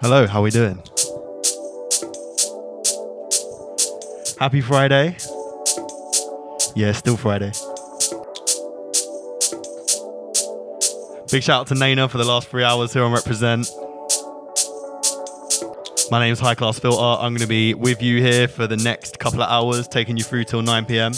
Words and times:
Hello, 0.00 0.28
how 0.28 0.38
are 0.38 0.42
we 0.42 0.50
doing? 0.50 0.80
Happy 4.38 4.60
Friday. 4.60 5.16
Yeah, 6.76 6.92
still 6.92 7.16
Friday. 7.16 7.50
Big 11.32 11.42
shout 11.42 11.62
out 11.62 11.66
to 11.68 11.74
Naina 11.74 12.08
for 12.08 12.18
the 12.18 12.24
last 12.24 12.46
three 12.46 12.62
hours 12.62 12.92
here 12.92 13.02
on 13.02 13.12
Reprezent. 13.12 13.68
My 16.12 16.20
name's 16.20 16.38
High 16.38 16.54
Class 16.54 16.78
Filter. 16.78 17.02
I'm 17.02 17.32
going 17.32 17.40
to 17.40 17.48
be 17.48 17.74
with 17.74 18.00
you 18.02 18.20
here 18.20 18.46
for 18.46 18.68
the 18.68 18.76
next 18.76 19.18
couple 19.18 19.42
of 19.42 19.50
hours, 19.50 19.88
taking 19.88 20.16
you 20.16 20.22
through 20.22 20.44
till 20.44 20.62
9 20.62 20.84
pm. 20.84 21.12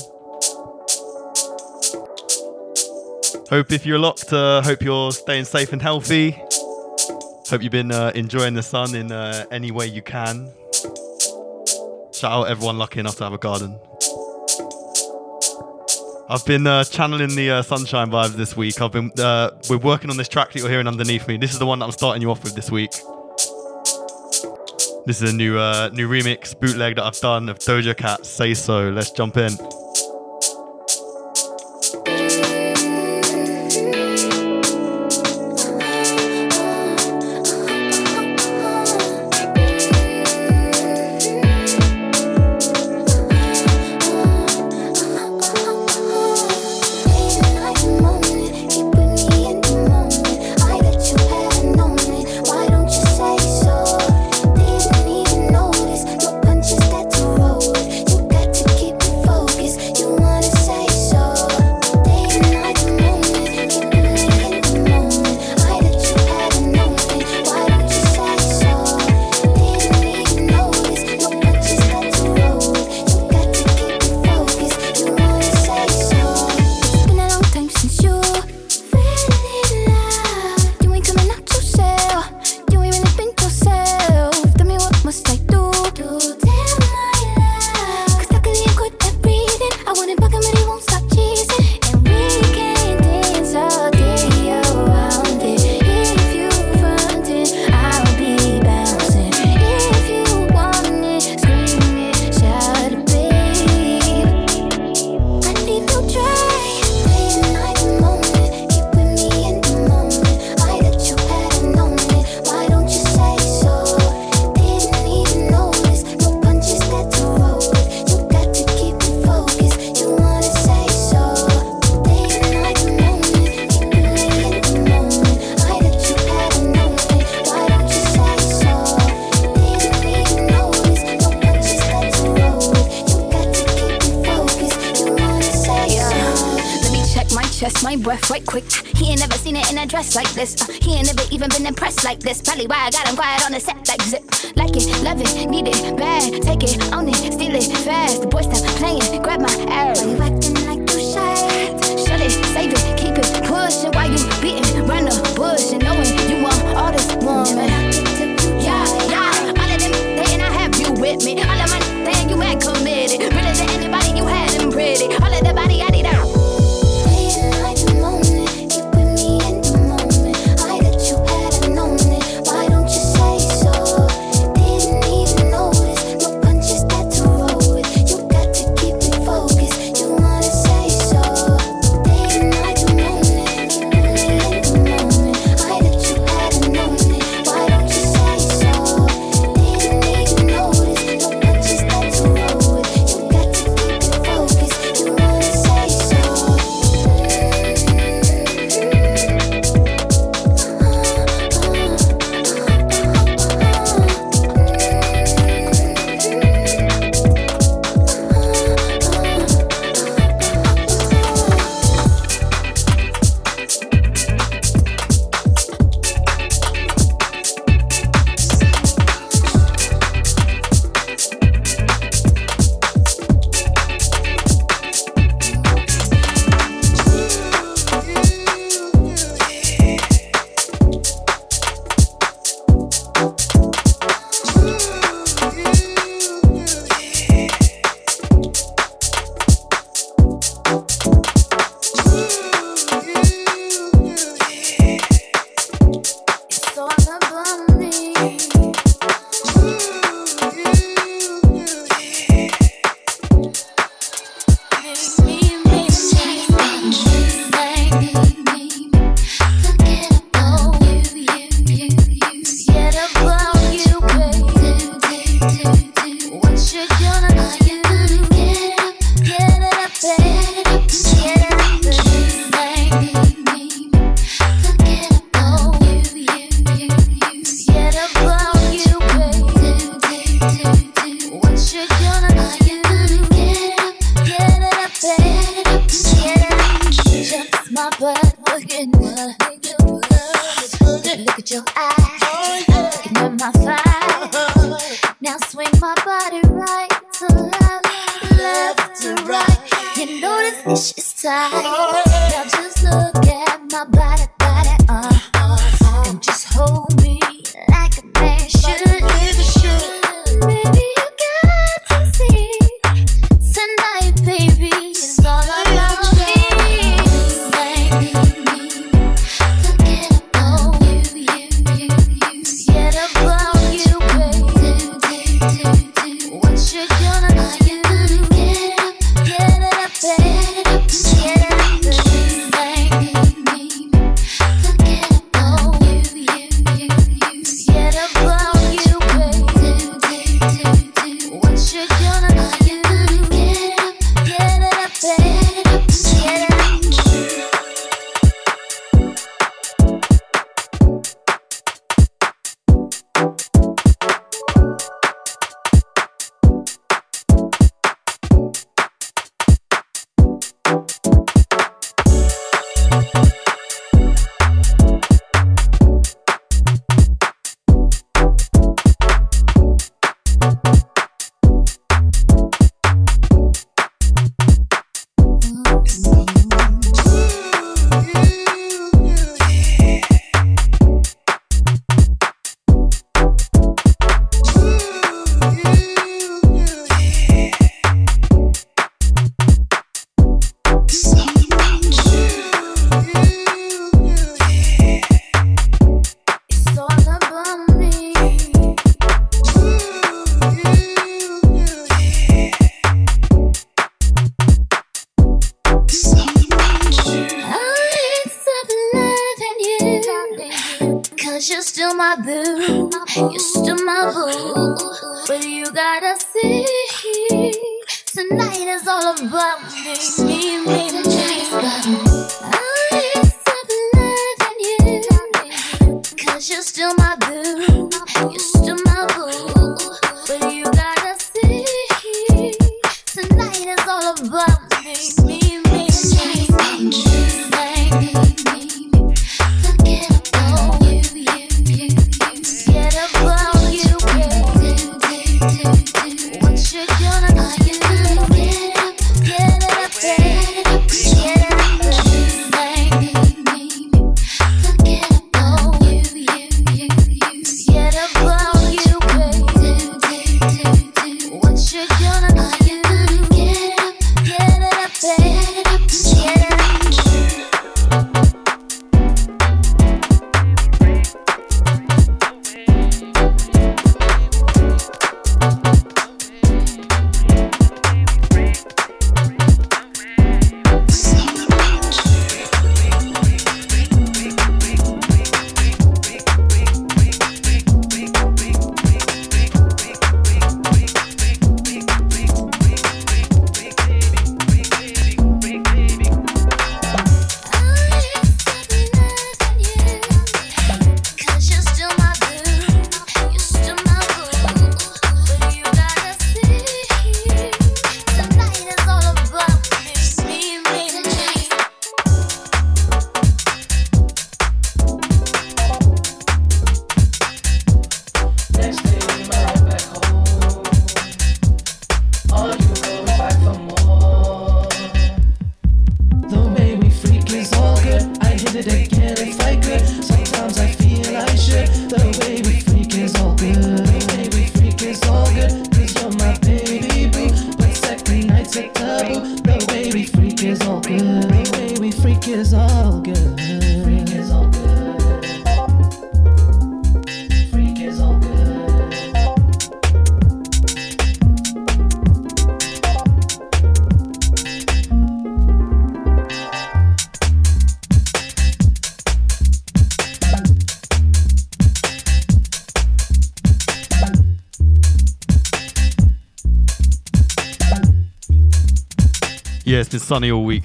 Hope 3.50 3.72
if 3.72 3.84
you're 3.84 3.98
locked, 3.98 4.32
uh, 4.32 4.62
hope 4.62 4.80
you're 4.80 5.12
staying 5.12 5.44
safe 5.44 5.74
and 5.74 5.82
healthy. 5.82 6.40
Hope 7.50 7.62
you've 7.62 7.72
been 7.72 7.92
uh, 7.92 8.10
enjoying 8.14 8.54
the 8.54 8.62
sun 8.62 8.94
in 8.94 9.12
uh, 9.12 9.44
any 9.50 9.70
way 9.70 9.86
you 9.86 10.00
can. 10.00 10.50
Shout 12.12 12.32
out 12.32 12.44
everyone 12.44 12.78
lucky 12.78 13.00
enough 13.00 13.16
to 13.16 13.24
have 13.24 13.34
a 13.34 13.38
garden. 13.38 13.78
I've 16.26 16.44
been 16.46 16.66
uh, 16.66 16.84
channeling 16.84 17.36
the 17.36 17.50
uh, 17.50 17.62
sunshine 17.62 18.10
vibes 18.10 18.32
this 18.32 18.56
week. 18.56 18.80
I've 18.80 18.92
been 18.92 19.12
uh, 19.18 19.50
we're 19.68 19.76
working 19.76 20.08
on 20.08 20.16
this 20.16 20.28
track 20.28 20.52
that 20.52 20.58
you're 20.58 20.70
hearing 20.70 20.88
underneath 20.88 21.28
me. 21.28 21.36
This 21.36 21.52
is 21.52 21.58
the 21.58 21.66
one 21.66 21.80
that 21.80 21.84
I'm 21.84 21.92
starting 21.92 22.22
you 22.22 22.30
off 22.30 22.42
with 22.42 22.54
this 22.54 22.70
week. 22.70 22.92
This 25.04 25.20
is 25.20 25.34
a 25.34 25.36
new 25.36 25.58
uh, 25.58 25.90
new 25.92 26.08
remix 26.08 26.58
bootleg 26.58 26.96
that 26.96 27.04
I've 27.04 27.20
done 27.20 27.50
of 27.50 27.58
Doja 27.58 27.94
Cat. 27.94 28.24
Say 28.24 28.54
so. 28.54 28.88
Let's 28.88 29.10
jump 29.10 29.36
in. 29.36 29.52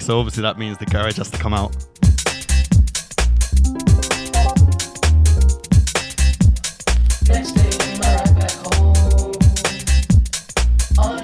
So 0.09 0.17
obviously 0.17 0.41
that 0.41 0.57
means 0.57 0.75
the 0.79 0.87
garage 0.87 1.17
has 1.17 1.29
to 1.29 1.37
come 1.37 1.53
out. 1.53 1.71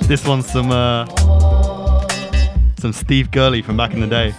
This 0.07 0.23
one's 0.27 0.45
some 0.45 0.69
uh, 0.69 1.07
some 2.77 2.93
Steve 2.93 3.31
Gurley 3.31 3.63
from 3.63 3.75
back 3.75 3.91
in 3.93 4.01
the 4.01 4.05
day. 4.05 4.35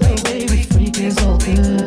The 0.00 0.22
way 0.24 0.40
we 0.50 0.64
freak 0.64 0.98
is 0.98 1.16
all 1.18 1.38
good. 1.38 1.81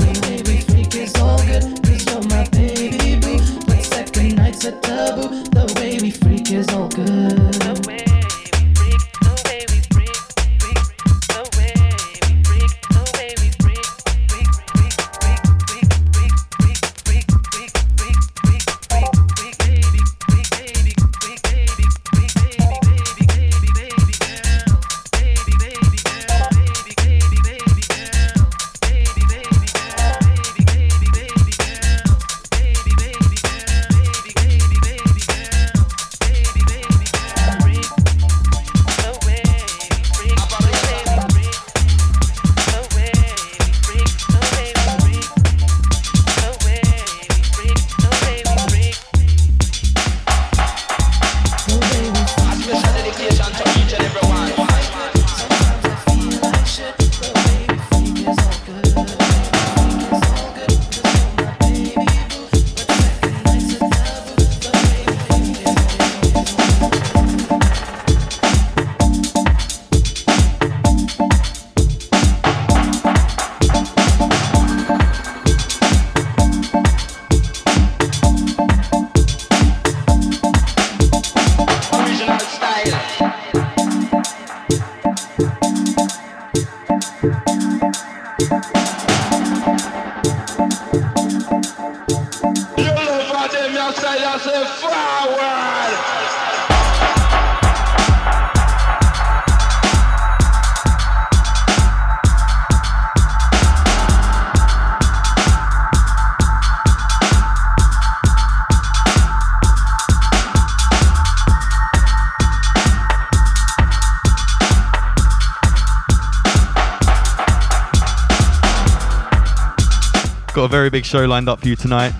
Big 120.95 121.03
show 121.03 121.25
lined 121.25 121.49
up 121.49 121.59
for 121.59 121.67
you 121.67 121.75
tonight. 121.75 122.13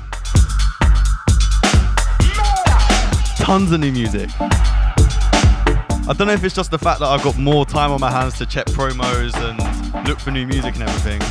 Tons 3.37 3.71
of 3.71 3.79
new 3.79 3.89
music. 3.93 4.29
I 4.41 6.13
don't 6.17 6.27
know 6.27 6.33
if 6.33 6.43
it's 6.43 6.53
just 6.53 6.71
the 6.71 6.77
fact 6.77 6.99
that 6.99 7.05
I've 7.05 7.23
got 7.23 7.37
more 7.37 7.65
time 7.65 7.91
on 7.93 8.01
my 8.01 8.11
hands 8.11 8.37
to 8.39 8.45
check 8.45 8.65
promos 8.65 9.33
and 9.37 10.05
look 10.05 10.19
for 10.19 10.31
new 10.31 10.45
music 10.45 10.75
and 10.75 10.83
everything. 10.89 11.21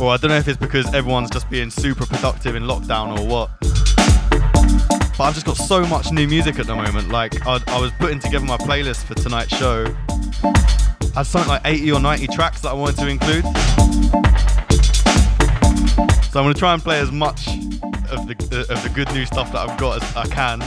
Or 0.00 0.10
I 0.10 0.16
don't 0.16 0.30
know 0.30 0.38
if 0.38 0.48
it's 0.48 0.56
because 0.56 0.86
everyone's 0.94 1.28
just 1.28 1.50
being 1.50 1.68
super 1.68 2.06
productive 2.06 2.56
in 2.56 2.62
lockdown 2.62 3.18
or 3.18 3.26
what. 3.26 3.50
But 5.18 5.24
I've 5.24 5.34
just 5.34 5.44
got 5.44 5.58
so 5.58 5.84
much 5.84 6.12
new 6.12 6.26
music 6.26 6.58
at 6.58 6.66
the 6.66 6.74
moment. 6.74 7.10
Like, 7.10 7.46
I, 7.46 7.60
I 7.66 7.78
was 7.78 7.92
putting 7.98 8.20
together 8.20 8.46
my 8.46 8.56
playlist 8.56 9.04
for 9.04 9.12
tonight's 9.12 9.54
show. 9.54 9.84
I 11.14 11.18
had 11.18 11.26
something 11.26 11.50
like 11.50 11.60
80 11.66 11.92
or 11.92 12.00
90 12.00 12.26
tracks 12.28 12.62
that 12.62 12.70
I 12.70 12.72
wanted 12.72 12.96
to 13.00 13.08
include. 13.08 14.31
So 16.32 16.40
I'm 16.40 16.46
going 16.46 16.54
to 16.54 16.58
try 16.58 16.72
and 16.72 16.82
play 16.82 16.98
as 16.98 17.12
much 17.12 17.46
of 18.08 18.26
the, 18.26 18.34
uh, 18.50 18.72
of 18.72 18.82
the 18.82 18.90
good 18.94 19.12
new 19.12 19.26
stuff 19.26 19.52
that 19.52 19.68
I've 19.68 19.78
got 19.78 20.02
as 20.02 20.16
I 20.16 20.24
can. 20.24 20.60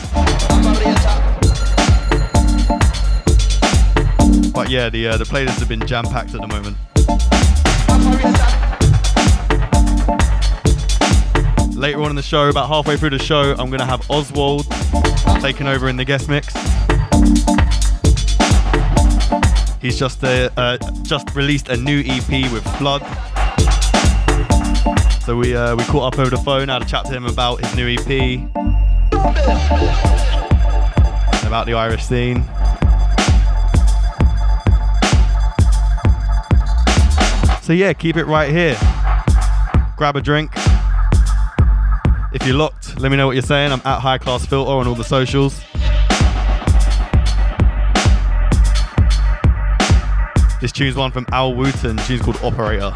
But 4.51 4.69
yeah, 4.69 4.89
the, 4.91 5.07
uh, 5.07 5.17
the 5.17 5.23
playlists 5.23 5.57
have 5.57 5.67
been 5.67 5.83
jam 5.87 6.03
packed 6.03 6.35
at 6.35 6.41
the 6.41 6.47
moment. 6.47 6.77
Later 11.75 12.03
on 12.03 12.11
in 12.11 12.15
the 12.15 12.21
show, 12.21 12.47
about 12.47 12.67
halfway 12.67 12.95
through 12.95 13.09
the 13.09 13.17
show, 13.17 13.55
I'm 13.57 13.71
going 13.71 13.79
to 13.79 13.85
have 13.85 14.01
Ozwald 14.01 14.69
taking 15.41 15.65
over 15.65 15.89
in 15.89 15.97
the 15.97 16.05
guest 16.05 16.29
mix. 16.29 16.53
He's 19.81 19.97
just 19.97 20.23
uh, 20.23 20.51
uh, 20.57 20.77
just 21.01 21.33
released 21.33 21.69
a 21.69 21.77
new 21.77 22.03
EP 22.05 22.51
with 22.51 22.63
Flood. 22.77 23.01
So 25.25 25.35
we 25.35 25.55
uh, 25.55 25.75
we 25.75 25.83
caught 25.85 26.13
up 26.13 26.19
over 26.19 26.29
the 26.29 26.37
phone, 26.37 26.67
had 26.67 26.83
a 26.83 26.85
chat 26.85 27.05
to 27.05 27.11
him 27.11 27.25
about 27.25 27.59
his 27.59 27.75
new 27.75 27.87
EP, 27.87 28.39
about 31.47 31.65
the 31.65 31.73
Irish 31.73 32.03
scene. 32.03 32.43
So 37.63 37.73
yeah, 37.73 37.93
keep 37.93 38.17
it 38.17 38.25
right 38.25 38.51
here. 38.51 38.77
Grab 39.97 40.15
a 40.15 40.21
drink. 40.21 40.51
If 42.31 42.45
you're 42.45 42.55
locked, 42.55 42.99
let 42.99 43.09
me 43.09 43.17
know 43.17 43.25
what 43.25 43.33
you're 43.33 43.41
saying. 43.41 43.71
I'm 43.71 43.81
at 43.83 44.01
High 44.01 44.19
Class 44.19 44.45
Filter 44.45 44.69
on 44.69 44.87
all 44.87 44.93
the 44.93 45.03
socials. 45.03 45.59
This 50.61 50.71
tune's 50.71 50.95
one 50.95 51.09
from 51.09 51.25
Al 51.31 51.55
Wootton. 51.55 51.97
Tune's 51.97 52.21
called 52.21 52.37
Operator. 52.43 52.95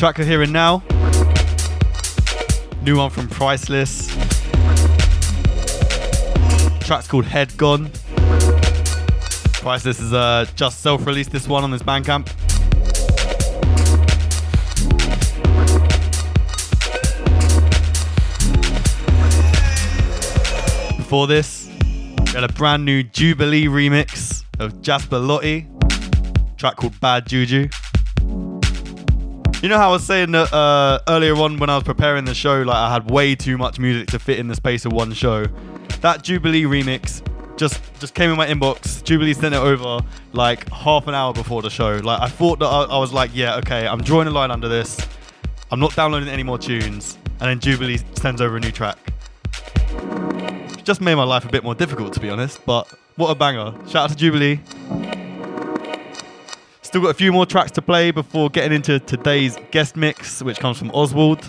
Track 0.00 0.16
we're 0.16 0.24
hearing 0.24 0.50
now. 0.50 0.82
New 2.80 2.96
one 2.96 3.10
from 3.10 3.28
Priceless. 3.28 4.06
Track's 6.80 7.06
called 7.06 7.26
Head 7.26 7.54
Gone. 7.58 7.90
Priceless 9.52 10.00
is 10.00 10.14
uh, 10.14 10.46
just 10.56 10.80
self-released 10.80 11.32
this 11.32 11.46
one 11.46 11.64
on 11.64 11.70
his 11.70 11.82
Bandcamp. 11.82 12.24
Before 20.96 21.26
this, 21.26 21.68
we 22.20 22.30
had 22.30 22.44
a 22.44 22.52
brand 22.54 22.86
new 22.86 23.02
Jubilee 23.02 23.66
remix 23.66 24.44
of 24.58 24.80
Jasper 24.80 25.18
Lotti, 25.18 25.66
track 26.56 26.76
called 26.76 26.98
Bad 27.00 27.26
Juju. 27.26 27.68
You 29.62 29.68
know 29.68 29.76
how 29.76 29.90
I 29.90 29.92
was 29.92 30.04
saying 30.04 30.32
that 30.32 30.50
uh, 30.54 31.00
earlier 31.06 31.34
on 31.34 31.58
when 31.58 31.68
I 31.68 31.74
was 31.74 31.84
preparing 31.84 32.24
the 32.24 32.32
show, 32.32 32.62
like 32.62 32.76
I 32.76 32.90
had 32.90 33.10
way 33.10 33.34
too 33.34 33.58
much 33.58 33.78
music 33.78 34.08
to 34.08 34.18
fit 34.18 34.38
in 34.38 34.48
the 34.48 34.54
space 34.54 34.86
of 34.86 34.92
one 34.92 35.12
show. 35.12 35.44
That 36.00 36.22
Jubilee 36.22 36.62
remix 36.62 37.22
just 37.58 37.78
just 38.00 38.14
came 38.14 38.30
in 38.30 38.38
my 38.38 38.46
inbox. 38.46 39.04
Jubilee 39.04 39.34
sent 39.34 39.54
it 39.54 39.58
over 39.58 40.00
like 40.32 40.66
half 40.70 41.08
an 41.08 41.14
hour 41.14 41.34
before 41.34 41.60
the 41.60 41.68
show. 41.68 42.00
Like 42.02 42.22
I 42.22 42.28
thought 42.28 42.58
that 42.60 42.68
I, 42.68 42.84
I 42.84 42.98
was 42.98 43.12
like, 43.12 43.32
yeah, 43.34 43.56
okay, 43.56 43.86
I'm 43.86 44.00
drawing 44.02 44.28
a 44.28 44.30
line 44.30 44.50
under 44.50 44.66
this. 44.66 44.98
I'm 45.70 45.78
not 45.78 45.94
downloading 45.94 46.30
any 46.30 46.42
more 46.42 46.56
tunes. 46.56 47.18
And 47.40 47.50
then 47.50 47.60
Jubilee 47.60 47.98
sends 48.14 48.40
over 48.40 48.56
a 48.56 48.60
new 48.60 48.72
track. 48.72 48.96
Just 50.84 51.02
made 51.02 51.16
my 51.16 51.24
life 51.24 51.44
a 51.44 51.48
bit 51.48 51.64
more 51.64 51.74
difficult, 51.74 52.14
to 52.14 52.20
be 52.20 52.30
honest. 52.30 52.64
But 52.64 52.88
what 53.16 53.28
a 53.28 53.34
banger! 53.34 53.74
Shout 53.86 54.04
out 54.04 54.10
to 54.10 54.16
Jubilee. 54.16 54.58
Still 56.90 57.02
got 57.02 57.10
a 57.10 57.14
few 57.14 57.30
more 57.30 57.46
tracks 57.46 57.70
to 57.70 57.82
play 57.82 58.10
before 58.10 58.50
getting 58.50 58.72
into 58.72 58.98
today's 58.98 59.56
guest 59.70 59.94
mix, 59.94 60.42
which 60.42 60.58
comes 60.58 60.76
from 60.76 60.90
Ozwald. 60.90 61.40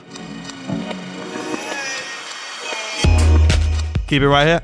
Keep 4.06 4.21
it 4.21 4.30
right 4.30 4.45
here. 4.45 4.62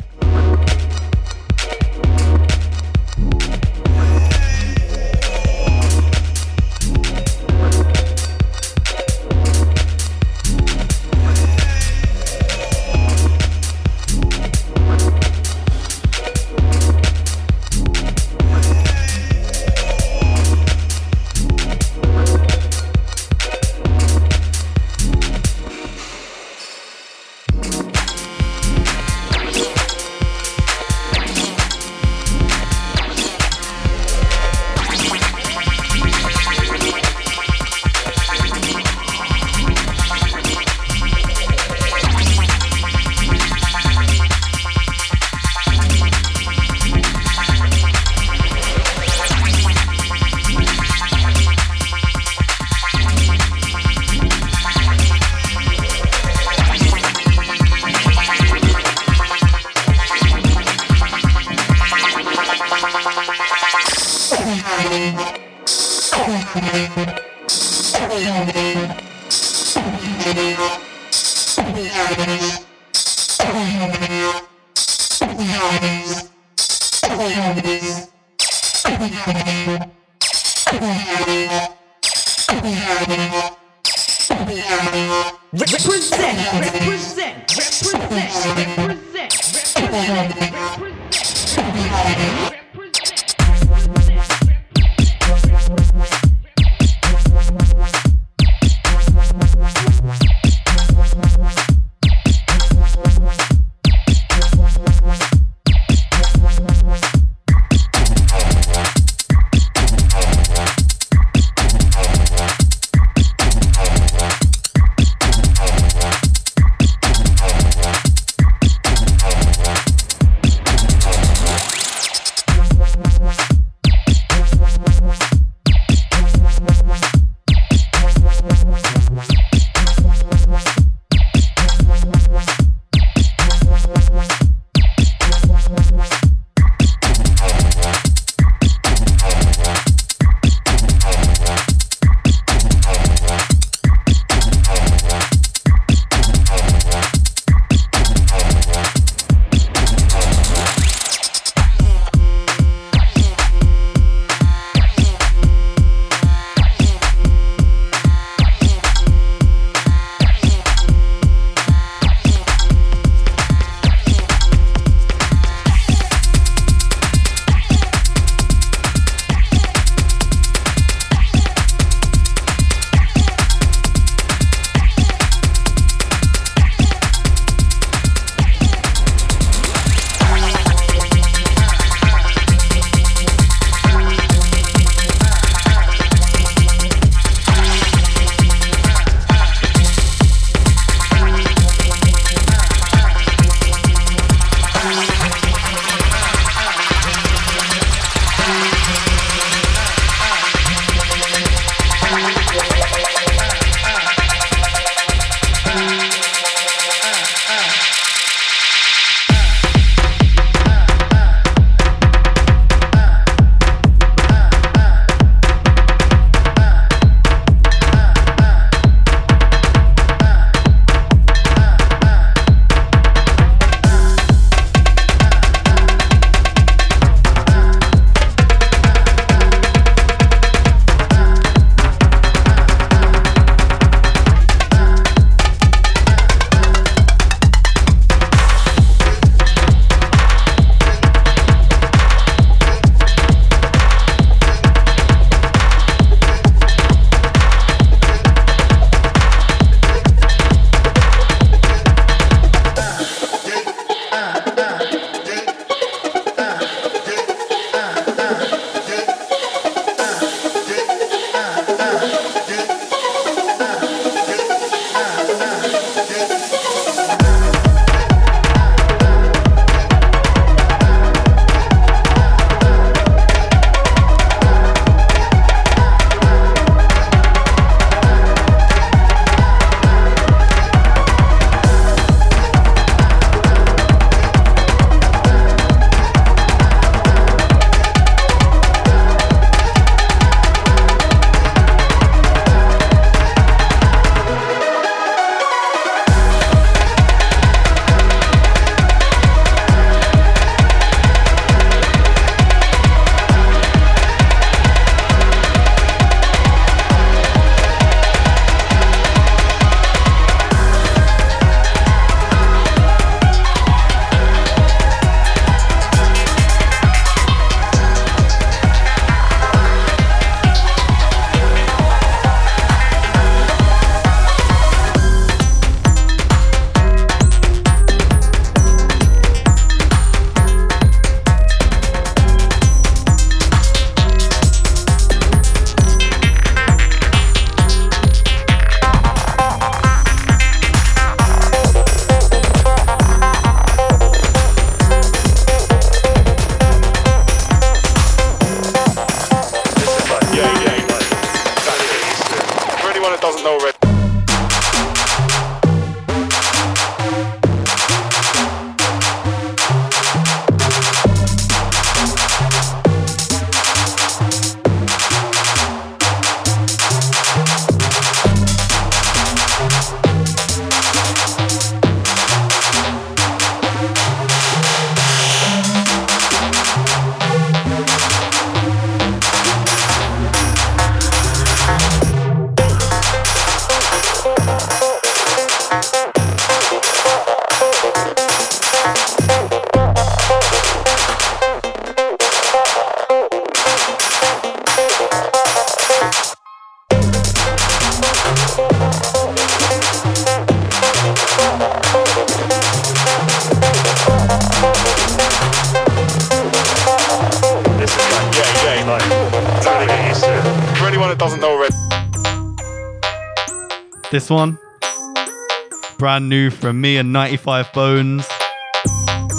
From 416.67 416.81
me 416.81 416.97
and 416.97 417.13
95 417.13 417.71
Bones. 417.71 418.27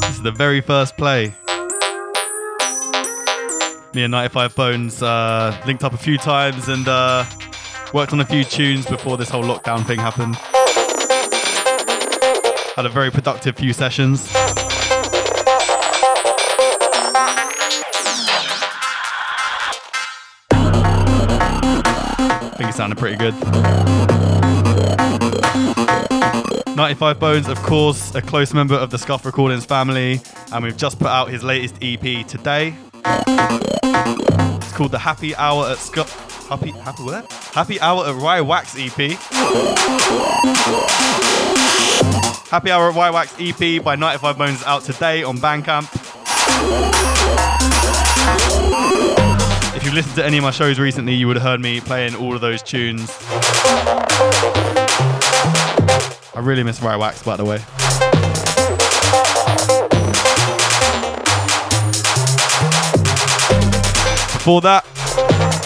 This 0.00 0.08
is 0.08 0.22
the 0.22 0.32
very 0.32 0.62
first 0.62 0.96
play. 0.96 1.34
Me 3.92 4.04
and 4.04 4.10
95 4.10 4.56
Bones 4.56 5.02
uh, 5.02 5.54
linked 5.66 5.84
up 5.84 5.92
a 5.92 5.98
few 5.98 6.16
times 6.16 6.68
and 6.68 6.88
uh, 6.88 7.26
worked 7.92 8.14
on 8.14 8.20
a 8.20 8.24
few 8.24 8.44
tunes 8.44 8.86
before 8.86 9.18
this 9.18 9.28
whole 9.28 9.42
lockdown 9.42 9.84
thing 9.86 9.98
happened. 9.98 10.36
Had 12.76 12.86
a 12.86 12.88
very 12.88 13.10
productive 13.10 13.56
few 13.56 13.74
sessions. 13.74 14.32
I 22.50 22.54
think 22.56 22.70
it 22.70 22.74
sounded 22.74 22.96
pretty 22.96 23.18
good. 23.18 24.57
95 26.78 27.18
Bones, 27.18 27.48
of 27.48 27.60
course, 27.64 28.14
a 28.14 28.22
close 28.22 28.54
member 28.54 28.76
of 28.76 28.90
the 28.90 28.98
Scuff 28.98 29.26
Recordings 29.26 29.64
family, 29.64 30.20
and 30.52 30.62
we've 30.62 30.76
just 30.76 31.00
put 31.00 31.08
out 31.08 31.28
his 31.28 31.42
latest 31.42 31.74
EP 31.82 32.24
today. 32.24 32.72
It's 33.04 34.72
called 34.74 34.92
the 34.92 34.98
Happy 35.00 35.34
Hour 35.34 35.70
at 35.70 35.78
Scuff. 35.78 36.46
Happy, 36.48 36.70
happy 36.70 37.02
what? 37.02 37.32
Happy 37.52 37.80
Hour 37.80 38.06
at 38.06 38.14
Rye 38.14 38.40
Wax 38.42 38.76
EP. 38.78 39.18
Happy 42.48 42.70
Hour 42.70 42.90
at 42.90 42.94
Rye 42.94 43.10
Wax 43.10 43.34
EP 43.40 43.82
by 43.82 43.96
95 43.96 44.38
Bones 44.38 44.62
out 44.62 44.84
today 44.84 45.24
on 45.24 45.38
Bandcamp. 45.38 45.92
If 49.74 49.84
you've 49.84 49.94
listened 49.94 50.14
to 50.14 50.24
any 50.24 50.36
of 50.36 50.44
my 50.44 50.52
shows 50.52 50.78
recently, 50.78 51.14
you 51.14 51.26
would 51.26 51.34
have 51.34 51.44
heard 51.44 51.60
me 51.60 51.80
playing 51.80 52.14
all 52.14 52.36
of 52.36 52.40
those 52.40 52.62
tunes. 52.62 53.10
I 56.38 56.40
really 56.40 56.62
miss 56.62 56.80
Rye 56.80 56.94
Wax, 56.94 57.20
by 57.24 57.34
the 57.34 57.44
way. 57.44 57.56
Before 64.36 64.60
that, 64.60 64.84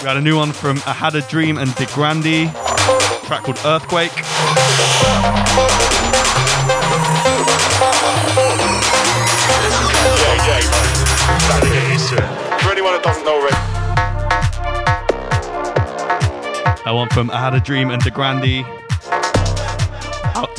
we 0.01 0.07
had 0.07 0.17
a 0.17 0.21
new 0.21 0.35
one 0.35 0.51
from 0.51 0.81
I 0.87 0.93
Had 0.93 1.13
a 1.13 1.21
Dream 1.21 1.59
and 1.59 1.69
Grandi, 1.93 2.47
track 3.27 3.43
called 3.43 3.59
Earthquake. 3.63 4.09
For 12.63 12.71
anyone 12.71 12.93
that 12.93 13.01
doesn't 13.03 13.25
know 13.25 13.39
one 16.95 17.09
from 17.09 17.29
I 17.29 17.39
Had 17.39 17.53
a 17.53 17.59
Dream 17.59 17.91
and 17.91 18.01
Grandi. 18.09 18.65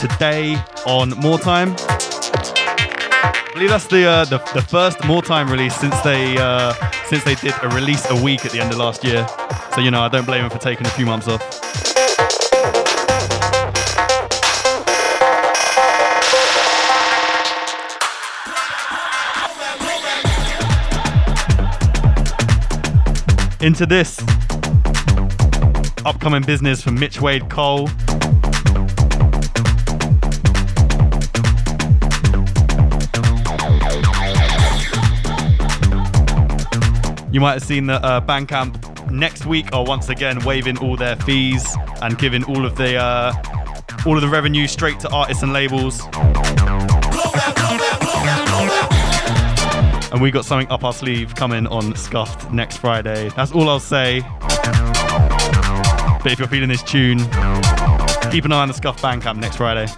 Today 0.04 0.62
on 0.84 1.10
More 1.20 1.38
Time. 1.38 1.74
I 1.78 3.50
believe 3.54 3.70
that's 3.70 3.86
the, 3.86 4.04
uh, 4.04 4.26
the 4.26 4.36
the 4.52 4.60
first 4.60 5.02
More 5.06 5.22
Time 5.22 5.50
release 5.50 5.74
since 5.74 5.98
they 6.02 6.36
uh, 6.36 6.74
since 7.06 7.24
they 7.24 7.36
did 7.36 7.54
a 7.62 7.70
release 7.70 8.10
a 8.10 8.22
week 8.22 8.44
at 8.44 8.52
the 8.52 8.60
end 8.60 8.70
of 8.70 8.76
last 8.76 9.02
year. 9.02 9.26
So 9.74 9.80
you 9.80 9.90
know 9.90 10.02
I 10.02 10.08
don't 10.08 10.26
blame 10.26 10.42
them 10.42 10.50
for 10.50 10.58
taking 10.58 10.86
a 10.86 10.90
few 10.90 11.06
months 11.06 11.26
off. 11.26 11.40
Into 23.62 23.86
this 23.86 24.20
upcoming 26.04 26.42
business 26.42 26.82
from 26.82 26.96
Mitch 26.96 27.22
Wade 27.22 27.48
Cole. 27.48 27.88
You 37.34 37.40
might 37.40 37.54
have 37.54 37.64
seen 37.64 37.86
that 37.86 38.04
uh, 38.04 38.20
Bandcamp 38.20 39.10
next 39.10 39.44
week 39.44 39.72
are 39.72 39.84
once 39.84 40.08
again 40.08 40.38
waiving 40.44 40.78
all 40.78 40.94
their 40.94 41.16
fees 41.16 41.66
and 42.00 42.16
giving 42.16 42.44
all 42.44 42.64
of 42.64 42.76
the 42.76 42.94
uh, 42.94 43.32
all 44.06 44.14
of 44.14 44.20
the 44.20 44.28
revenue 44.28 44.68
straight 44.68 45.00
to 45.00 45.10
artists 45.10 45.42
and 45.42 45.52
labels. 45.52 46.00
And 50.12 50.22
we 50.22 50.30
got 50.30 50.44
something 50.44 50.70
up 50.70 50.84
our 50.84 50.92
sleeve 50.92 51.34
coming 51.34 51.66
on 51.66 51.96
Scuffed 51.96 52.52
next 52.52 52.76
Friday. 52.76 53.30
That's 53.30 53.50
all 53.50 53.68
I'll 53.68 53.80
say. 53.80 54.20
But 56.22 56.30
if 56.30 56.38
you're 56.38 56.46
feeling 56.46 56.68
this 56.68 56.84
tune, 56.84 57.18
keep 58.30 58.44
an 58.44 58.52
eye 58.52 58.62
on 58.62 58.68
the 58.68 58.74
Scuff 58.74 59.02
Bandcamp 59.02 59.38
next 59.38 59.56
Friday. 59.56 59.88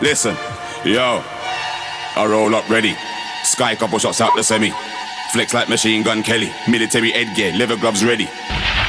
Listen, 0.00 0.36
yo, 0.84 1.24
I 2.14 2.24
roll 2.28 2.54
up 2.54 2.68
ready. 2.70 2.94
Sky 3.42 3.74
couple 3.74 3.98
shots 3.98 4.20
out 4.20 4.34
the 4.36 4.44
semi. 4.44 4.70
Flex 5.32 5.52
like 5.52 5.68
machine 5.68 6.04
gun 6.04 6.22
Kelly. 6.22 6.52
Military 6.68 7.10
headgear, 7.10 7.52
leather 7.58 7.76
gloves 7.76 8.04
ready. 8.04 8.26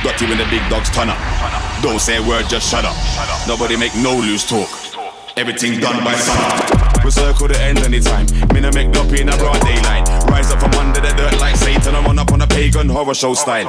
Got 0.04 0.22
you 0.22 0.32
in 0.32 0.38
the 0.38 0.46
big 0.52 0.62
dogs 0.70 0.90
turn 0.92 1.10
up. 1.10 1.18
Don't 1.82 2.00
say 2.00 2.18
a 2.18 2.22
word, 2.22 2.46
just 2.48 2.70
shut 2.70 2.86
up. 2.86 2.96
Nobody 3.48 3.76
make 3.76 3.96
no 3.96 4.16
loose 4.16 4.48
talk. 4.48 4.70
Everything 5.36 5.80
done 5.80 6.04
by 6.04 6.14
sun. 6.14 7.04
We 7.04 7.10
circle 7.10 7.48
the 7.48 7.60
end 7.60 7.80
anytime. 7.80 8.28
Make 8.54 8.90
no 8.90 9.02
in 9.10 9.30
a 9.30 9.38
broad 9.38 9.62
daylight. 9.62 10.08
Rise 10.30 10.52
up 10.52 10.60
from 10.60 10.74
under 10.74 11.02
the 11.02 11.10
dirt 11.18 11.40
like 11.40 11.56
Satan. 11.56 11.96
I'm 11.96 12.06
on 12.06 12.20
up 12.20 12.32
on 12.32 12.42
a 12.42 12.48
pagan 12.48 12.88
horror 12.88 13.16
show 13.16 13.34
style. 13.34 13.68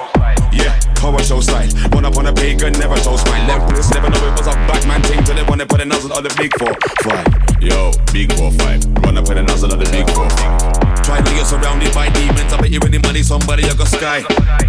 Yeah, 0.53 0.79
horror 0.99 1.23
show 1.23 1.41
style. 1.41 1.69
One 1.93 2.05
up 2.05 2.17
on 2.17 2.27
a 2.27 2.33
pagan, 2.33 2.73
never 2.75 2.97
show 2.97 3.17
smile. 3.17 3.47
Them 3.47 3.69
police 3.69 3.91
never 3.91 4.11
know 4.11 4.27
it 4.27 4.39
was 4.39 4.47
a 4.47 4.53
Batman 4.67 5.03
thing 5.03 5.23
till 5.25 5.35
they 5.35 5.45
wanna 5.45 5.67
put 5.67 5.81
a 5.81 5.85
nozzle 5.85 6.13
on 6.13 6.23
the 6.23 6.35
big 6.37 6.53
four 6.59 6.75
five. 7.03 7.63
Yo, 7.63 7.93
big 8.13 8.33
four 8.35 8.51
five. 8.53 8.85
Run 9.05 9.19
up 9.19 9.29
with 9.29 9.39
a 9.39 9.43
nozzle 9.43 9.73
on 9.73 9.79
the 9.79 9.91
big 9.91 10.09
four 10.11 10.29
five. 10.31 10.90
Try 11.11 11.19
to 11.27 11.35
get 11.35 11.43
surrounded 11.43 11.91
by 11.93 12.07
demons. 12.15 12.53
I 12.55 12.57
bet 12.63 12.71
you 12.71 12.79
any 12.87 12.99
money, 12.99 13.25
somebody 13.25 13.67
you 13.67 13.75
got 13.75 13.91
sky. 13.91 14.23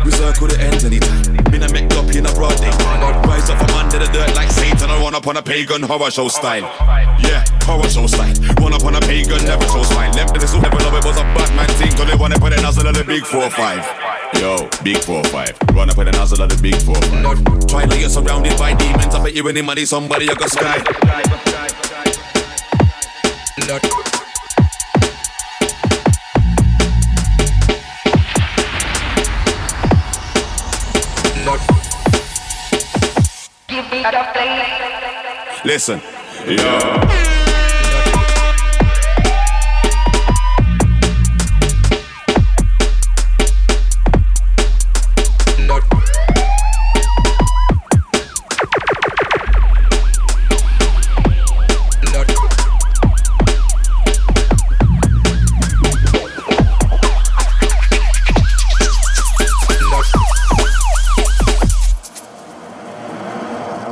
We 0.04 0.10
circle 0.10 0.48
the 0.50 0.58
ends 0.58 0.84
anytime. 0.84 1.22
Been 1.54 1.62
a 1.62 1.70
make 1.70 1.94
up 1.94 2.10
in 2.10 2.26
a 2.26 2.34
broad 2.34 2.58
day. 2.58 2.74
Rise 3.30 3.46
up 3.54 3.62
from 3.62 3.70
under 3.78 4.02
the 4.02 4.10
dirt 4.10 4.34
like 4.34 4.50
Satan 4.50 4.90
or 4.90 4.98
run 5.06 5.14
up 5.14 5.28
on 5.28 5.38
a 5.38 5.44
pagan 5.44 5.84
horror 5.84 6.10
show 6.10 6.30
style. 6.30 6.66
Yeah, 7.22 7.46
horror 7.62 7.86
show 7.86 8.08
style. 8.08 8.34
Run 8.58 8.74
up 8.74 8.82
on 8.82 8.98
a 8.98 9.02
pagan, 9.06 9.38
never 9.46 9.70
show 9.70 9.86
smile. 9.86 10.10
Left 10.18 10.34
this 10.34 10.58
never 10.58 10.82
know 10.82 10.98
it 10.98 11.06
was 11.06 11.22
a 11.22 11.26
Batman 11.38 11.70
thing, 11.78 11.94
cause 11.94 12.10
they 12.10 12.18
wanna 12.18 12.40
put 12.42 12.58
a 12.58 12.62
nozzle 12.66 12.88
of 12.88 12.98
the 12.98 13.04
big 13.06 13.22
4-5. 13.22 14.42
Yo, 14.42 14.66
big 14.82 14.98
4-5. 14.98 15.78
Run 15.78 15.92
up 15.92 15.98
with 15.98 16.08
a 16.08 16.12
nozzle 16.12 16.42
of 16.42 16.50
the 16.50 16.58
big 16.58 16.74
4-5. 16.74 17.70
Try 17.70 17.86
like 17.86 18.00
you're 18.00 18.10
surrounded 18.10 18.58
by 18.58 18.74
demons. 18.74 19.14
I 19.14 19.22
bet 19.22 19.36
you 19.36 19.48
any 19.48 19.62
money, 19.62 19.86
somebody 19.86 20.26
you 20.26 20.34
got 20.34 20.50
sky. 20.50 20.82
Listen, 35.64 36.02
yo. 36.48 37.31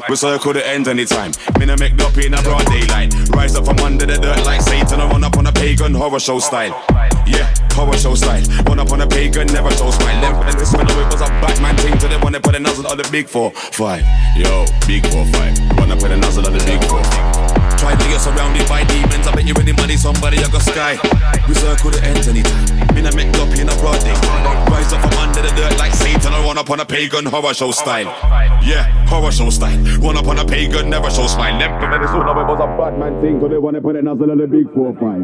We 0.10 0.16
circle 0.16 0.54
the 0.54 0.68
ends 0.68 0.88
anytime. 0.88 1.32
Been 1.60 1.70
a 1.70 1.78
make 1.78 1.94
up 2.02 2.18
in 2.18 2.34
a 2.34 2.42
broad 2.42 2.66
daylight. 2.66 3.14
Rise 3.30 3.56
up 3.56 3.66
from 3.66 3.78
under 3.80 4.08
the 4.08 4.18
dirt 4.18 4.44
like 4.44 4.60
Satan. 4.62 5.00
I 5.00 5.08
run 5.08 5.24
up 5.24 5.38
on 5.38 5.46
a 5.46 5.52
pagan 5.52 5.94
horror 5.94 6.20
show 6.20 6.40
style. 6.40 6.74
Yeah, 7.28 7.54
horror 7.74 7.96
show 7.96 8.16
style. 8.16 8.42
Run 8.66 8.80
up 8.80 8.92
on 8.92 9.02
a 9.02 9.08
pagan, 9.08 9.46
never 9.54 9.70
show 9.70 9.92
smile. 9.92 10.22
Them 10.22 10.34
for 10.42 10.58
this 10.58 10.74
when 10.74 10.90
it 10.90 10.96
was 10.96 11.22
a 11.22 11.30
Batman 11.46 11.78
thing 11.78 11.96
to 12.00 12.08
them 12.08 12.22
when 12.22 12.34
they 12.34 12.40
put 12.40 12.56
a 12.56 12.60
nozzle 12.60 12.88
on 12.88 12.98
the 12.98 13.08
big 13.12 13.28
four 13.28 13.52
five. 13.52 14.02
Yo, 14.36 14.66
big 14.88 15.06
four 15.12 15.26
five. 15.28 15.54
Run 15.78 15.92
up 15.92 16.02
with 16.02 16.12
a 16.12 16.18
nozzle 16.18 16.48
on 16.48 16.54
the 16.54 16.64
big 16.66 16.84
four 16.86 17.04
five. 17.04 17.39
Try 17.80 17.96
to 17.96 18.06
get 18.12 18.20
surrounded 18.20 18.68
by 18.68 18.84
demons. 18.84 19.26
I 19.26 19.32
bet 19.32 19.48
you 19.48 19.56
any 19.56 19.72
money, 19.72 19.96
somebody 19.96 20.36
you 20.36 20.52
got 20.52 20.64
sky. 20.68 21.00
We 21.48 21.56
circle 21.56 21.92
the 21.92 22.04
ends 22.04 22.28
anytime. 22.28 22.68
Me 22.92 23.00
a 23.00 23.12
make 23.16 23.32
up 23.40 23.48
in 23.56 23.72
a 23.72 23.76
broad 23.80 24.04
day. 24.04 24.12
Rise 24.68 24.92
up 24.92 25.00
from 25.00 25.16
under 25.16 25.42
the 25.42 25.48
dirt 25.56 25.80
like 25.80 25.94
Satan. 25.94 26.34
I 26.34 26.44
run 26.44 26.58
up 26.58 26.70
on 26.70 26.82
a 26.82 26.86
pagan 26.86 27.26
horror 27.26 27.54
show 27.54 27.72
style. 27.72 28.12
Yeah, 28.62 28.84
horror 29.08 29.32
show 29.32 29.50
style. 29.50 29.80
Run 30.04 30.18
up 30.18 30.28
on 30.28 30.40
a 30.40 30.46
pagan, 30.46 30.90
never 30.90 31.10
show 31.10 31.28
smile. 31.28 31.58
Them 31.58 31.72
for 31.80 31.88
this 31.88 32.12
one, 32.12 32.28
it 32.28 32.48
was 32.52 32.60
a 32.60 32.68
Batman 32.76 33.22
thing. 33.22 33.40
Cause 33.40 33.50
they 33.50 33.58
wanna 33.58 33.80
put 33.80 33.96
a 33.96 34.02
nozzle 34.02 34.30
on 34.30 34.38
the 34.38 34.48
big 34.48 34.68
four 34.74 34.92
five. 35.00 35.24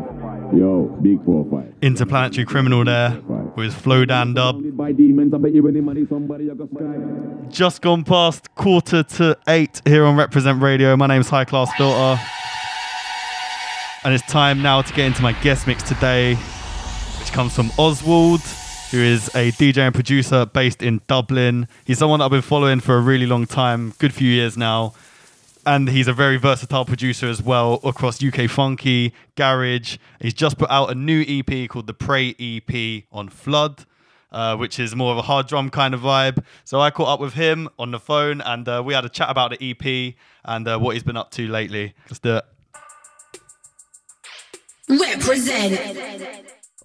Yo, 0.53 0.83
big 1.01 1.23
four 1.25 1.45
five. 1.49 1.73
Interplanetary 1.81 2.45
Criminal 2.45 2.83
there 2.85 3.19
with 3.55 3.73
Flowdan 3.73 4.35
Dub. 4.35 4.61
By 4.77 4.91
demons, 4.91 5.33
I 5.33 5.37
bet 5.37 5.53
you 5.53 5.67
any 5.67 5.81
money, 5.81 6.05
somebody 6.07 6.45
you 6.45 6.55
got 6.55 6.69
sky. 6.69 7.49
Just 7.49 7.81
gone 7.81 8.03
past 8.03 8.53
quarter 8.55 9.03
to 9.03 9.37
eight 9.47 9.81
here 9.85 10.05
on 10.05 10.15
Reprezent 10.15 10.61
Radio. 10.61 10.95
My 10.95 11.07
name's 11.07 11.29
High 11.29 11.45
Class 11.45 11.73
Filter. 11.75 12.21
And 14.03 14.13
it's 14.13 14.25
time 14.31 14.61
now 14.61 14.81
to 14.81 14.93
get 14.93 15.07
into 15.07 15.21
my 15.21 15.33
guest 15.41 15.67
mix 15.67 15.81
today, 15.83 16.35
which 16.35 17.31
comes 17.31 17.55
from 17.55 17.69
Ozwald, 17.71 18.41
who 18.91 18.99
is 18.99 19.29
a 19.29 19.51
DJ 19.53 19.79
and 19.79 19.95
producer 19.95 20.45
based 20.45 20.83
in 20.83 21.01
Dublin. 21.07 21.67
He's 21.85 21.97
someone 21.97 22.19
that 22.19 22.25
I've 22.25 22.31
been 22.31 22.41
following 22.43 22.79
for 22.81 22.97
a 22.97 23.01
really 23.01 23.25
long 23.25 23.47
time, 23.47 23.93
good 23.97 24.13
few 24.13 24.29
years 24.29 24.57
now. 24.57 24.93
And 25.65 25.89
he's 25.89 26.07
a 26.07 26.13
very 26.13 26.37
versatile 26.37 26.85
producer 26.85 27.27
as 27.27 27.41
well 27.41 27.79
across 27.83 28.23
UK 28.23 28.49
Funky, 28.49 29.13
Garage. 29.35 29.97
He's 30.21 30.33
just 30.33 30.57
put 30.57 30.69
out 30.69 30.91
a 30.91 30.95
new 30.95 31.23
EP 31.27 31.67
called 31.69 31.87
the 31.87 31.93
Prey 31.93 32.35
EP 32.39 33.03
on 33.11 33.29
Flood. 33.29 33.85
Uh, 34.31 34.57
which 34.57 34.79
is 34.79 34.93
more 34.93 35.13
of 35.13 35.17
a 35.17 35.21
hard 35.21 35.47
drum 35.47 35.69
kind 35.69 35.93
of 35.93 36.01
vibe. 36.01 36.43
So 36.65 36.81
I 36.81 36.89
caught 36.89 37.07
up 37.07 37.19
with 37.21 37.35
him 37.35 37.69
on 37.79 37.91
the 37.91 37.99
phone 37.99 38.41
and 38.41 38.67
uh, 38.67 38.83
we 38.85 38.93
had 38.93 39.05
a 39.05 39.09
chat 39.09 39.29
about 39.29 39.57
the 39.57 39.69
EP 39.71 40.13
and 40.43 40.67
uh, 40.67 40.77
what 40.77 40.93
he's 40.93 41.03
been 41.03 41.15
up 41.15 41.31
to 41.31 41.47
lately. 41.47 41.93
Let's 42.09 42.19
do 42.19 42.37
it. 42.37 42.45
Reprezent. 44.89 45.79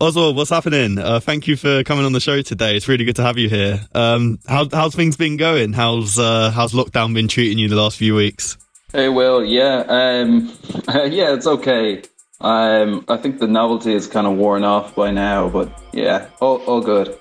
Ozwald, 0.01 0.35
what's 0.37 0.51
happening? 0.51 0.99
Uh, 0.99 1.18
thank 1.18 1.47
you 1.49 1.57
for 1.57 1.83
coming 1.83 2.07
on 2.07 2.12
the 2.12 2.20
show 2.20 2.41
today. 2.41 2.76
It's 2.76 2.87
really 2.87 3.05
good 3.05 3.16
to 3.16 3.22
have 3.22 3.37
you 3.37 3.49
here. 3.49 3.81
Um, 3.95 4.39
how, 4.47 4.68
how's 4.72 4.95
things 4.95 5.16
been 5.16 5.37
going? 5.37 5.72
How's 5.72 6.18
uh, 6.18 6.51
how's 6.53 6.72
lockdown 6.72 7.12
been 7.14 7.28
treating 7.28 7.59
you 7.59 7.68
the 7.68 7.76
last 7.76 7.99
few 7.99 8.14
weeks? 8.14 8.57
Hey, 8.93 9.09
Will. 9.09 9.45
Yeah, 9.45 9.84
um, 9.86 10.49
yeah, 10.88 11.32
it's 11.32 11.47
okay. 11.47 12.03
Um, 12.41 13.05
I 13.09 13.16
think 13.18 13.38
the 13.38 13.47
novelty 13.47 13.93
is 13.93 14.09
kind 14.09 14.26
of 14.26 14.36
worn 14.36 14.64
off 14.64 14.97
by 14.97 15.12
now, 15.12 15.49
but 15.49 15.70
yeah, 15.93 16.28
all, 16.41 16.57
all 16.62 16.80
good. 16.80 17.16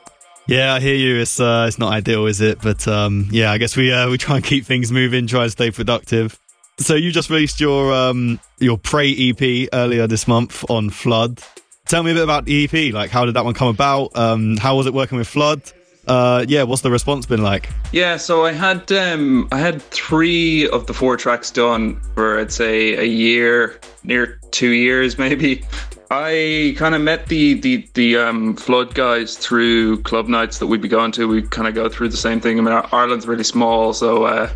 Yeah, 0.47 0.73
I 0.73 0.79
hear 0.79 0.95
you. 0.95 1.17
It's 1.17 1.39
uh, 1.39 1.65
it's 1.67 1.77
not 1.77 1.93
ideal, 1.93 2.25
is 2.25 2.41
it? 2.41 2.59
But 2.59 2.87
um, 2.87 3.27
yeah, 3.29 3.51
I 3.51 3.59
guess 3.59 3.77
we 3.77 3.93
uh, 3.93 4.09
we 4.09 4.17
try 4.17 4.37
and 4.37 4.43
keep 4.43 4.65
things 4.65 4.91
moving, 4.91 5.27
try 5.27 5.43
and 5.43 5.51
stay 5.51 5.69
productive. 5.69 6.39
So 6.79 6.95
you 6.95 7.11
just 7.11 7.29
released 7.29 7.59
your 7.59 7.93
um, 7.93 8.39
your 8.57 8.79
Prey 8.79 9.13
EP 9.13 9.69
earlier 9.71 10.07
this 10.07 10.27
month 10.27 10.67
on 10.71 10.89
Flood. 10.89 11.43
Tell 11.85 12.01
me 12.01 12.11
a 12.11 12.13
bit 12.15 12.23
about 12.23 12.45
the 12.45 12.63
EP. 12.63 12.93
Like, 12.93 13.11
how 13.11 13.25
did 13.25 13.35
that 13.35 13.45
one 13.45 13.53
come 13.53 13.67
about? 13.67 14.17
Um, 14.17 14.57
how 14.57 14.75
was 14.75 14.87
it 14.87 14.93
working 14.93 15.19
with 15.19 15.27
Flood? 15.27 15.61
Uh, 16.09 16.43
yeah, 16.47 16.63
what's 16.63 16.81
the 16.81 16.89
response 16.89 17.27
been 17.27 17.43
like? 17.43 17.69
Yeah, 17.91 18.17
so 18.17 18.43
I 18.43 18.51
had 18.51 18.91
um, 18.91 19.47
I 19.51 19.59
had 19.59 19.79
three 19.83 20.67
of 20.69 20.87
the 20.87 20.93
four 20.93 21.15
tracks 21.17 21.51
done 21.51 22.01
for 22.15 22.39
I'd 22.39 22.51
say 22.51 22.95
a 22.95 23.03
year, 23.03 23.79
near 24.03 24.39
two 24.49 24.71
years 24.71 25.17
maybe. 25.19 25.63
I 26.11 26.73
kind 26.75 26.95
of 26.95 27.01
met 27.01 27.27
the 27.27 27.53
the 27.53 27.87
the 27.93 28.17
um, 28.17 28.55
flood 28.55 28.95
guys 28.95 29.37
through 29.37 30.01
club 30.01 30.27
nights 30.27 30.57
that 30.57 30.65
we'd 30.65 30.81
be 30.81 30.87
going 30.87 31.11
to. 31.11 31.27
We 31.27 31.43
kind 31.43 31.67
of 31.67 31.75
go 31.75 31.87
through 31.87 32.09
the 32.09 32.17
same 32.17 32.41
thing. 32.41 32.57
I 32.57 32.63
mean, 32.63 32.73
Ireland's 32.91 33.27
really 33.27 33.43
small, 33.43 33.93
so 33.93 34.23
uh, 34.23 34.49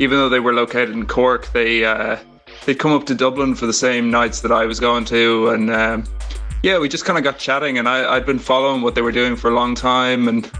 even 0.00 0.18
though 0.18 0.28
they 0.28 0.40
were 0.40 0.52
located 0.52 0.90
in 0.90 1.06
Cork, 1.06 1.52
they 1.52 1.84
uh, 1.84 2.18
they'd 2.66 2.80
come 2.80 2.90
up 2.92 3.06
to 3.06 3.14
Dublin 3.14 3.54
for 3.54 3.66
the 3.66 3.72
same 3.72 4.10
nights 4.10 4.40
that 4.40 4.50
I 4.50 4.64
was 4.64 4.80
going 4.80 5.04
to, 5.04 5.50
and 5.50 5.70
um, 5.70 6.04
yeah, 6.64 6.76
we 6.80 6.88
just 6.88 7.04
kind 7.04 7.16
of 7.16 7.22
got 7.22 7.38
chatting. 7.38 7.78
And 7.78 7.88
I, 7.88 8.16
I'd 8.16 8.26
been 8.26 8.40
following 8.40 8.82
what 8.82 8.96
they 8.96 9.02
were 9.02 9.12
doing 9.12 9.36
for 9.36 9.48
a 9.48 9.54
long 9.54 9.76
time, 9.76 10.26
and 10.26 10.50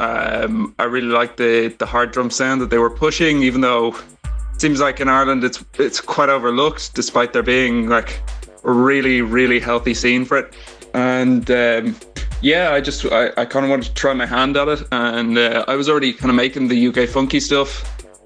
um, 0.00 0.74
I 0.78 0.84
really 0.84 1.08
like 1.08 1.36
the 1.36 1.74
the 1.78 1.86
hard 1.86 2.10
drum 2.12 2.30
sound 2.30 2.62
that 2.62 2.70
they 2.70 2.78
were 2.78 2.90
pushing, 2.90 3.42
even 3.42 3.60
though 3.60 3.94
it 3.94 4.60
seems 4.60 4.80
like 4.80 4.98
in 4.98 5.08
Ireland 5.08 5.44
it's 5.44 5.62
it's 5.78 6.00
quite 6.00 6.30
overlooked, 6.30 6.94
despite 6.94 7.34
there 7.34 7.42
being 7.42 7.88
like 7.88 8.22
a 8.64 8.72
really 8.72 9.20
really 9.20 9.60
healthy 9.60 9.92
scene 9.92 10.24
for 10.24 10.38
it. 10.38 10.54
And 10.94 11.50
um, 11.50 11.96
yeah, 12.40 12.70
I 12.72 12.80
just 12.80 13.04
I, 13.04 13.28
I 13.36 13.44
kind 13.44 13.66
of 13.66 13.70
wanted 13.70 13.88
to 13.88 13.94
try 13.94 14.14
my 14.14 14.24
hand 14.24 14.56
at 14.56 14.68
it, 14.68 14.82
and 14.90 15.36
uh, 15.36 15.66
I 15.68 15.76
was 15.76 15.90
already 15.90 16.14
kind 16.14 16.30
of 16.30 16.36
making 16.36 16.68
the 16.68 16.88
UK 16.88 17.06
funky 17.06 17.38
stuff, 17.38 17.84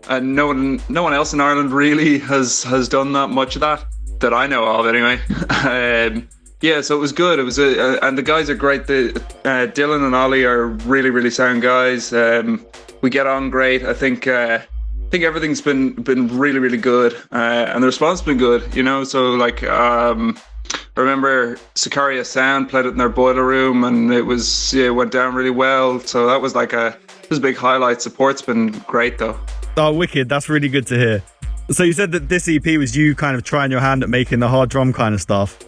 and 0.09 0.37
no 0.37 0.47
one 0.47 0.81
no 0.89 1.03
one 1.03 1.13
else 1.13 1.33
in 1.33 1.41
Ireland 1.41 1.73
really 1.73 2.21
has 2.21 2.63
has 2.63 2.89
done 2.89 3.13
that 3.15 3.31
much 3.31 3.57
of 3.57 3.61
that 3.63 3.85
that 4.21 4.33
I 4.33 4.47
know 4.47 4.65
of 4.65 4.87
anyway. 4.87 5.21
um, 5.51 6.29
yeah, 6.65 6.81
so 6.81 6.97
it 6.97 6.99
was 6.99 7.13
good. 7.13 7.39
It 7.39 7.43
was 7.43 7.59
a, 7.59 8.03
and 8.03 8.17
the 8.17 8.23
guys 8.23 8.49
are 8.49 8.55
great. 8.55 8.87
The 8.87 9.11
uh, 9.45 9.67
Dylan 9.71 10.05
and 10.05 10.15
Ollie 10.15 10.45
are 10.45 10.69
really 10.69 11.11
really 11.11 11.31
sound 11.31 11.61
guys. 11.61 12.11
Um, 12.11 12.65
we 13.03 13.11
get 13.11 13.27
on 13.27 13.51
great. 13.51 13.85
I 13.85 13.93
think. 13.93 14.27
Uh, 14.27 14.61
I 14.63 15.09
think 15.11 15.25
everything's 15.25 15.61
been 15.61 15.93
been 15.93 16.27
really 16.37 16.59
really 16.59 16.79
good, 16.79 17.15
uh, 17.31 17.67
and 17.69 17.83
the 17.83 17.87
response 17.87 18.21
has 18.21 18.27
been 18.27 18.39
good. 18.39 18.75
You 18.75 18.83
know, 18.83 19.05
so 19.05 19.33
like 19.33 19.63
um, 19.65 20.39
I 20.97 21.01
remember 21.01 21.57
Sicaria 21.75 22.25
Sound 22.25 22.71
played 22.71 22.87
it 22.87 22.89
in 22.89 22.97
their 22.97 23.11
boiler 23.11 23.47
room, 23.47 23.85
and 23.85 24.11
it 24.11 24.23
was 24.23 24.73
yeah, 24.73 24.87
it 24.87 24.95
went 24.95 25.13
down 25.13 25.35
really 25.35 25.51
well. 25.51 26.01
So 26.01 26.27
that 26.27 26.41
was 26.41 26.55
like 26.55 26.73
a 26.73 26.97
it 27.23 27.29
was 27.29 27.39
a 27.39 27.43
big 27.43 27.57
highlight. 27.57 28.01
Support's 28.01 28.41
been 28.41 28.71
great 28.89 29.19
though. 29.19 29.39
Oh, 29.77 29.93
wicked! 29.93 30.31
That's 30.31 30.49
really 30.49 30.71
good 30.71 30.87
to 30.87 30.97
hear. 30.97 31.23
So 31.71 31.83
you 31.83 31.93
said 31.93 32.11
that 32.13 32.31
this 32.31 32.49
EP 32.49 32.65
was 32.79 32.97
you 32.97 33.15
kind 33.15 33.37
of 33.37 33.45
trying 33.45 33.71
your 33.71 33.81
hand 33.81 34.03
at 34.03 34.09
making 34.09 34.39
the 34.39 34.49
hard 34.49 34.71
drum 34.71 34.95
kind 34.95 35.15
of 35.15 35.21
stuff. 35.21 35.59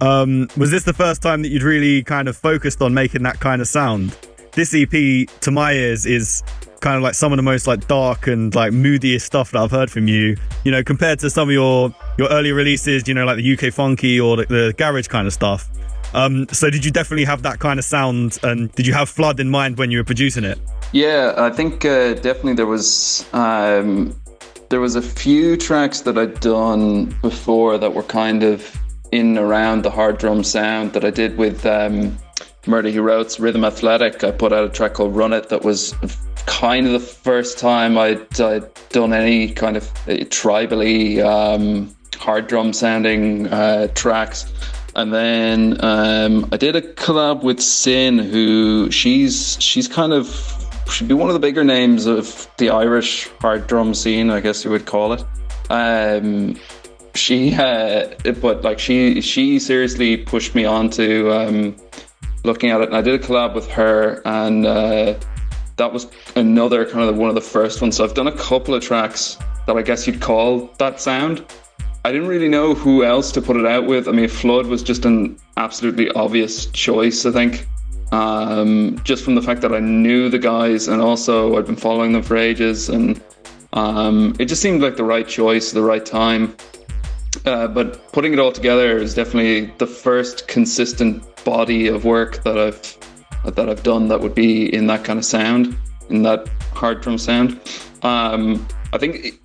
Um, 0.00 0.48
was 0.56 0.70
this 0.70 0.84
the 0.84 0.92
first 0.92 1.22
time 1.22 1.42
that 1.42 1.48
you'd 1.48 1.62
really 1.62 2.02
kind 2.02 2.28
of 2.28 2.36
focused 2.36 2.80
on 2.82 2.94
making 2.94 3.22
that 3.24 3.40
kind 3.40 3.60
of 3.60 3.68
sound? 3.68 4.16
This 4.52 4.74
EP, 4.74 5.28
to 5.40 5.50
my 5.50 5.72
ears, 5.72 6.06
is 6.06 6.42
kind 6.80 6.96
of 6.96 7.02
like 7.02 7.14
some 7.14 7.32
of 7.32 7.36
the 7.36 7.42
most 7.42 7.66
like 7.66 7.86
dark 7.88 8.28
and 8.28 8.54
like 8.54 8.72
moodiest 8.72 9.26
stuff 9.26 9.50
that 9.50 9.60
I've 9.60 9.70
heard 9.70 9.90
from 9.90 10.08
you. 10.08 10.36
You 10.64 10.70
know, 10.70 10.82
compared 10.82 11.18
to 11.20 11.30
some 11.30 11.48
of 11.48 11.52
your 11.52 11.94
your 12.16 12.28
early 12.28 12.52
releases, 12.52 13.06
you 13.08 13.14
know, 13.14 13.24
like 13.24 13.36
the 13.36 13.52
UK 13.54 13.72
funky 13.72 14.20
or 14.20 14.36
the, 14.36 14.46
the 14.46 14.74
garage 14.76 15.08
kind 15.08 15.26
of 15.26 15.32
stuff. 15.32 15.68
Um, 16.14 16.46
so 16.48 16.70
did 16.70 16.84
you 16.84 16.90
definitely 16.90 17.26
have 17.26 17.42
that 17.42 17.58
kind 17.58 17.78
of 17.78 17.84
sound, 17.84 18.38
and 18.42 18.72
did 18.72 18.86
you 18.86 18.94
have 18.94 19.08
Flood 19.08 19.40
in 19.40 19.50
mind 19.50 19.76
when 19.76 19.90
you 19.90 19.98
were 19.98 20.04
producing 20.04 20.44
it? 20.44 20.58
Yeah, 20.92 21.34
I 21.36 21.50
think 21.50 21.84
uh, 21.84 22.14
definitely 22.14 22.54
there 22.54 22.66
was 22.66 23.26
um, 23.34 24.18
there 24.70 24.80
was 24.80 24.96
a 24.96 25.02
few 25.02 25.56
tracks 25.56 26.00
that 26.02 26.16
I'd 26.16 26.40
done 26.40 27.14
before 27.20 27.76
that 27.76 27.92
were 27.92 28.02
kind 28.04 28.42
of 28.42 28.74
in 29.12 29.36
and 29.36 29.38
around 29.38 29.82
the 29.82 29.90
hard 29.90 30.18
drum 30.18 30.44
sound 30.44 30.92
that 30.92 31.04
I 31.04 31.10
did 31.10 31.36
with 31.36 31.64
um, 31.66 32.16
Murder 32.66 32.88
He 32.88 32.98
Wrote, 32.98 33.38
Rhythm 33.38 33.64
Athletic. 33.64 34.24
I 34.24 34.30
put 34.30 34.52
out 34.52 34.64
a 34.64 34.68
track 34.68 34.94
called 34.94 35.16
Run 35.16 35.32
It 35.32 35.48
that 35.48 35.64
was 35.64 35.94
kind 36.46 36.86
of 36.86 36.92
the 36.92 37.00
first 37.00 37.58
time 37.58 37.98
I'd, 37.98 38.40
I'd 38.40 38.68
done 38.90 39.12
any 39.12 39.50
kind 39.50 39.76
of 39.76 39.84
uh, 40.06 40.24
tribally 40.30 41.24
um, 41.24 41.94
hard 42.16 42.46
drum 42.46 42.72
sounding 42.72 43.46
uh, 43.48 43.88
tracks. 43.94 44.52
And 44.96 45.12
then 45.12 45.84
um, 45.84 46.48
I 46.50 46.56
did 46.56 46.74
a 46.74 46.82
collab 46.82 47.42
with 47.42 47.60
Sin, 47.60 48.18
who 48.18 48.90
she's 48.90 49.56
she's 49.60 49.86
kind 49.86 50.12
of 50.12 50.26
should 50.90 51.06
be 51.06 51.14
one 51.14 51.28
of 51.28 51.34
the 51.34 51.40
bigger 51.40 51.62
names 51.62 52.06
of 52.06 52.50
the 52.56 52.70
Irish 52.70 53.28
hard 53.40 53.66
drum 53.66 53.94
scene, 53.94 54.30
I 54.30 54.40
guess 54.40 54.64
you 54.64 54.70
would 54.70 54.86
call 54.86 55.12
it. 55.12 55.24
Um, 55.70 56.56
she, 57.14 57.54
uh, 57.54 58.08
but 58.40 58.62
like 58.62 58.78
she 58.78 59.20
she 59.20 59.58
seriously 59.58 60.16
pushed 60.16 60.54
me 60.54 60.64
on 60.64 60.90
to 60.90 61.30
um, 61.32 61.76
looking 62.44 62.70
at 62.70 62.80
it, 62.80 62.88
and 62.88 62.96
I 62.96 63.02
did 63.02 63.14
a 63.14 63.24
collab 63.24 63.54
with 63.54 63.68
her, 63.68 64.22
and 64.24 64.66
uh, 64.66 65.14
that 65.76 65.92
was 65.92 66.08
another 66.36 66.84
kind 66.84 67.08
of 67.08 67.16
one 67.16 67.28
of 67.28 67.34
the 67.34 67.40
first 67.40 67.80
ones. 67.80 67.96
So 67.96 68.04
I've 68.04 68.14
done 68.14 68.28
a 68.28 68.36
couple 68.36 68.74
of 68.74 68.82
tracks 68.82 69.38
that 69.66 69.76
I 69.76 69.82
guess 69.82 70.06
you'd 70.06 70.20
call 70.20 70.70
that 70.78 71.00
sound. 71.00 71.44
I 72.04 72.12
didn't 72.12 72.28
really 72.28 72.48
know 72.48 72.74
who 72.74 73.04
else 73.04 73.32
to 73.32 73.42
put 73.42 73.56
it 73.56 73.66
out 73.66 73.86
with. 73.86 74.08
I 74.08 74.12
mean, 74.12 74.28
Flood 74.28 74.66
was 74.66 74.82
just 74.82 75.04
an 75.04 75.36
absolutely 75.56 76.10
obvious 76.12 76.66
choice, 76.66 77.26
I 77.26 77.32
think. 77.32 77.66
Um, 78.12 78.98
just 79.04 79.24
from 79.24 79.34
the 79.34 79.42
fact 79.42 79.60
that 79.60 79.74
I 79.74 79.80
knew 79.80 80.30
the 80.30 80.38
guys 80.38 80.88
and 80.88 81.02
also 81.02 81.58
I'd 81.58 81.66
been 81.66 81.76
following 81.76 82.12
them 82.12 82.22
for 82.22 82.36
ages, 82.36 82.88
and 82.88 83.20
um, 83.74 84.34
it 84.38 84.46
just 84.46 84.62
seemed 84.62 84.80
like 84.80 84.96
the 84.96 85.04
right 85.04 85.28
choice, 85.28 85.72
the 85.72 85.82
right 85.82 86.04
time. 86.04 86.56
Uh, 87.44 87.68
but 87.68 88.12
putting 88.12 88.32
it 88.32 88.38
all 88.38 88.52
together 88.52 88.98
is 88.98 89.14
definitely 89.14 89.66
the 89.78 89.86
first 89.86 90.48
consistent 90.48 91.22
body 91.44 91.88
of 91.88 92.04
work 92.04 92.42
that 92.44 92.58
I've 92.58 92.96
that 93.44 93.68
I've 93.68 93.82
done 93.82 94.08
that 94.08 94.20
would 94.20 94.34
be 94.34 94.72
in 94.74 94.88
that 94.88 95.04
kind 95.04 95.18
of 95.18 95.24
sound, 95.24 95.76
in 96.10 96.22
that 96.22 96.48
hard 96.74 97.00
drum 97.00 97.18
sound. 97.18 97.60
Um, 98.02 98.66
I 98.92 98.98
think 98.98 99.40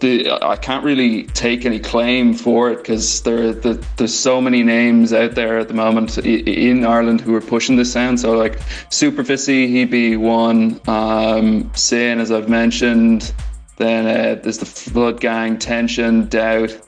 the, 0.00 0.30
I 0.30 0.56
can't 0.56 0.84
really 0.84 1.24
take 1.24 1.64
any 1.64 1.78
claim 1.78 2.34
for 2.34 2.70
it 2.70 2.76
because 2.78 3.22
there, 3.22 3.52
the, 3.52 3.84
there's 3.96 4.14
so 4.14 4.40
many 4.40 4.62
names 4.62 5.12
out 5.12 5.34
there 5.34 5.58
at 5.58 5.68
the 5.68 5.74
moment 5.74 6.18
in 6.18 6.84
Ireland 6.84 7.20
who 7.20 7.34
are 7.34 7.40
pushing 7.40 7.76
this 7.76 7.92
sound. 7.92 8.20
So 8.20 8.32
like 8.32 8.58
Superficie, 8.90 9.68
he'd 9.68 9.90
be 9.90 10.16
one. 10.16 10.80
Um, 10.86 11.70
Sin, 11.74 12.20
as 12.20 12.30
I've 12.30 12.48
mentioned. 12.48 13.32
Then 13.76 14.06
uh, 14.06 14.40
there's 14.42 14.58
the 14.58 14.66
Flood 14.66 15.20
Gang, 15.20 15.58
Tension, 15.58 16.28
Doubt. 16.28 16.78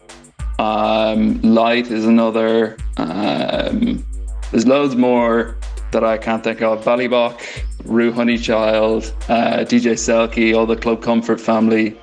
Um, 0.59 1.41
Light 1.43 1.91
is 1.91 2.07
another. 2.07 2.77
Um, 2.97 4.05
there's 4.51 4.67
loads 4.67 4.95
more 4.95 5.57
that 5.91 6.05
I 6.05 6.19
can't 6.19 6.45
think 6.45 6.63
of. 6.63 6.85
Ballybock, 6.85 7.41
Rue 7.85 8.13
Honeychild, 8.13 9.13
uh, 9.29 9.65
DJ 9.65 9.95
Selkie, 9.95 10.57
all 10.57 10.67
the 10.67 10.77
Club 10.77 11.03
Comfort 11.03 11.41
family. 11.41 11.97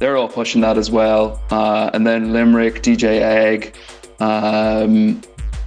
They're 0.00 0.16
all 0.16 0.28
pushing 0.28 0.60
that 0.62 0.76
as 0.76 0.90
well. 0.90 1.40
Uh, 1.50 1.90
and 1.94 2.06
then 2.06 2.32
Limerick, 2.32 2.82
DJ 2.82 3.20
Egg. 3.20 3.74
Um, 4.20 5.22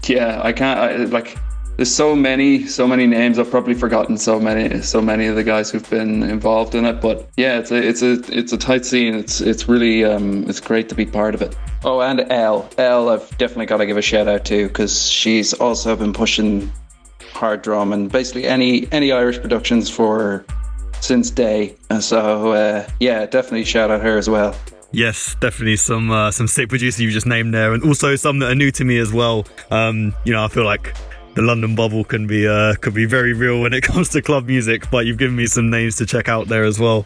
yeah, 0.05 0.41
I 0.43 0.53
can't 0.53 0.79
I, 0.79 0.95
like. 1.05 1.38
There's 1.77 1.93
so 1.93 2.15
many, 2.15 2.65
so 2.65 2.88
many 2.88 3.05
names. 3.05 3.38
I've 3.38 3.51
probably 3.51 3.75
forgotten 3.75 4.17
so 4.17 4.39
many, 4.39 4.81
so 4.81 4.99
many 4.99 5.27
of 5.27 5.35
the 5.35 5.43
guys 5.43 5.69
who've 5.69 5.88
been 5.91 6.23
involved 6.23 6.73
in 6.73 6.85
it. 6.85 6.99
But 6.99 7.29
yeah, 7.38 7.59
it's 7.59 7.69
a, 7.69 7.75
it's 7.75 8.01
a, 8.01 8.13
it's 8.35 8.51
a 8.51 8.57
tight 8.57 8.83
scene. 8.83 9.13
It's, 9.13 9.41
it's 9.41 9.69
really, 9.69 10.03
um, 10.03 10.49
it's 10.49 10.59
great 10.59 10.89
to 10.89 10.95
be 10.95 11.05
part 11.05 11.35
of 11.35 11.43
it. 11.43 11.55
Oh, 11.84 12.01
and 12.01 12.25
Elle, 12.32 12.69
Elle, 12.78 13.09
I've 13.09 13.38
definitely 13.38 13.67
got 13.67 13.78
to 13.78 13.86
give 13.86 13.97
a 13.97 14.01
shout 14.01 14.28
out 14.28 14.45
to 14.45 14.67
because 14.67 15.09
she's 15.09 15.53
also 15.53 15.95
been 15.95 16.13
pushing 16.13 16.71
hard 17.34 17.61
drum 17.61 17.93
and 17.93 18.11
basically 18.11 18.45
any 18.45 18.91
any 18.91 19.11
Irish 19.11 19.39
productions 19.39 19.89
for 19.89 20.45
since 20.99 21.30
day. 21.30 21.75
So 21.99 22.51
uh, 22.51 22.88
yeah, 22.99 23.25
definitely 23.25 23.63
shout 23.63 23.91
out 23.91 24.01
her 24.01 24.17
as 24.17 24.30
well. 24.30 24.55
Yes, 24.91 25.36
definitely 25.39 25.75
some 25.75 26.09
uh, 26.09 26.32
some 26.32 26.47
sick 26.47 26.69
producers 26.69 26.99
you 26.99 27.11
just 27.11 27.28
named 27.28 27.53
there, 27.53 27.73
and 27.73 27.84
also 27.84 28.15
some 28.15 28.39
that 28.39 28.51
are 28.51 28.55
new 28.55 28.71
to 28.71 28.86
me 28.86 28.97
as 28.97 29.13
well. 29.13 29.45
Um, 29.69 30.15
you 30.23 30.34
know, 30.34 30.43
I 30.43 30.47
feel 30.47 30.65
like 30.65 30.95
the 31.38 31.43
London 31.43 31.75
bubble 31.75 32.03
can 32.03 32.25
be 32.25 32.47
uh, 32.47 32.73
could 32.81 32.95
be 32.95 33.05
very 33.05 33.31
real 33.31 33.61
when 33.61 33.71
it 33.71 33.81
comes 33.83 34.09
to 34.09 34.23
club 34.23 34.47
music. 34.47 34.89
But 34.89 35.05
you've 35.05 35.19
given 35.19 35.35
me 35.35 35.45
some 35.45 35.69
names 35.69 35.95
to 35.97 36.05
check 36.05 36.27
out 36.27 36.47
there 36.47 36.63
as 36.63 36.79
well. 36.79 37.05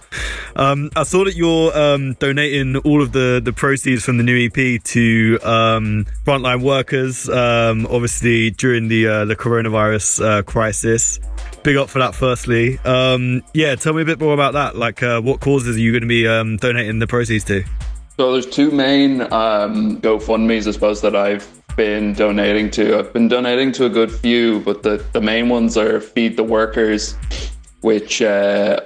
Um, 0.56 0.90
I 0.96 1.04
saw 1.04 1.26
that 1.26 1.36
you're 1.36 1.78
um, 1.78 2.14
donating 2.14 2.78
all 2.78 3.02
of 3.02 3.12
the 3.12 3.42
the 3.44 3.52
proceeds 3.52 4.06
from 4.06 4.18
the 4.18 4.24
new 4.24 4.46
EP 4.48 4.82
to 4.82 5.38
um, 5.44 6.06
frontline 6.24 6.64
workers. 6.64 7.28
Um, 7.28 7.86
obviously 7.88 8.52
during 8.52 8.88
the 8.88 9.06
uh, 9.06 9.26
the 9.26 9.36
coronavirus 9.36 10.26
uh, 10.26 10.44
crisis. 10.44 11.20
Big 11.64 11.76
up 11.76 11.90
for 11.90 12.00
that. 12.00 12.16
Firstly, 12.16 12.80
um, 12.86 13.44
yeah. 13.54 13.76
Tell 13.76 13.94
me 13.94 14.02
a 14.02 14.06
bit 14.06 14.20
more 14.20 14.34
about 14.34 14.54
that. 14.54 14.78
Like, 14.78 15.04
uh, 15.04 15.22
what 15.22 15.42
causes 15.42 15.76
are 15.76 15.80
you 15.80 15.92
going 15.92 16.02
to 16.02 16.08
be 16.08 16.26
um, 16.26 16.56
donating 16.58 17.00
the 17.00 17.08
proceeds 17.08 17.44
to? 17.46 17.64
So 18.18 18.32
there's 18.32 18.48
two 18.48 18.72
main 18.72 19.20
GoFundmes, 19.20 20.68
I 20.68 20.72
suppose, 20.72 21.02
that 21.02 21.16
I've 21.16 21.61
been 21.76 22.14
donating 22.14 22.70
to. 22.72 22.98
I've 22.98 23.14
been 23.14 23.28
donating 23.28 23.72
to 23.74 23.86
a 23.86 23.90
good 23.90 24.12
few, 24.12 24.60
but 24.62 24.84
the, 24.84 25.04
the 25.14 25.22
main 25.22 25.50
ones 25.50 25.78
are 25.78 26.00
Feed 26.00 26.38
the 26.38 26.44
Workers, 26.44 27.16
which 27.82 28.22
uh, 28.22 28.80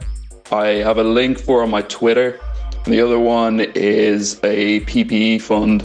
I 0.51 0.67
have 0.67 0.97
a 0.97 1.03
link 1.03 1.39
for 1.39 1.63
on 1.63 1.69
my 1.69 1.81
Twitter. 1.83 2.39
And 2.85 2.93
the 2.93 3.01
other 3.01 3.19
one 3.19 3.61
is 3.75 4.39
a 4.43 4.81
PPE 4.81 5.41
fund, 5.41 5.81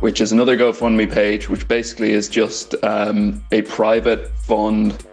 which 0.00 0.20
is 0.20 0.32
another 0.32 0.56
GoFundMe 0.56 1.12
page, 1.12 1.48
which 1.48 1.68
basically 1.68 2.12
is 2.12 2.28
just 2.28 2.74
um, 2.82 3.44
a 3.52 3.62
private 3.62 4.28
fund 4.46 5.04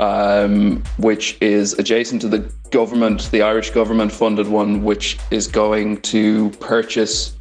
um, 0.00 0.82
which 0.98 1.38
is 1.40 1.74
adjacent 1.74 2.20
to 2.22 2.28
the 2.28 2.40
government, 2.70 3.30
the 3.30 3.42
Irish 3.42 3.70
government 3.70 4.10
funded 4.10 4.48
one, 4.48 4.82
which 4.82 5.18
is 5.30 5.46
going 5.46 6.00
to 6.02 6.50
purchase 6.58 7.36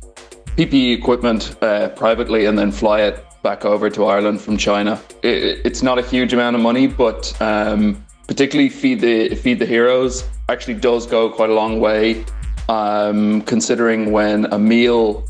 PPE 0.57 0.95
equipment 0.95 1.55
uh, 1.63 1.89
privately 1.89 2.45
and 2.45 2.57
then 2.57 2.71
fly 2.71 3.01
it 3.01 3.25
back 3.43 3.65
over 3.65 3.89
to 3.89 4.05
Ireland 4.05 4.41
from 4.41 4.57
China. 4.57 4.99
It, 5.21 5.61
it's 5.65 5.83
not 5.83 5.99
a 5.99 6.01
huge 6.01 6.33
amount 6.33 6.55
of 6.55 6.61
money, 6.61 6.87
but 6.87 7.39
um, 7.41 8.03
particularly 8.27 8.69
feed 8.69 9.01
the 9.01 9.35
feed 9.35 9.59
the 9.59 9.65
heroes 9.65 10.23
actually 10.49 10.75
does 10.75 11.05
go 11.05 11.29
quite 11.29 11.49
a 11.49 11.53
long 11.53 11.79
way. 11.79 12.25
Um, 12.69 13.41
considering 13.41 14.13
when 14.13 14.45
a 14.53 14.57
meal, 14.57 15.27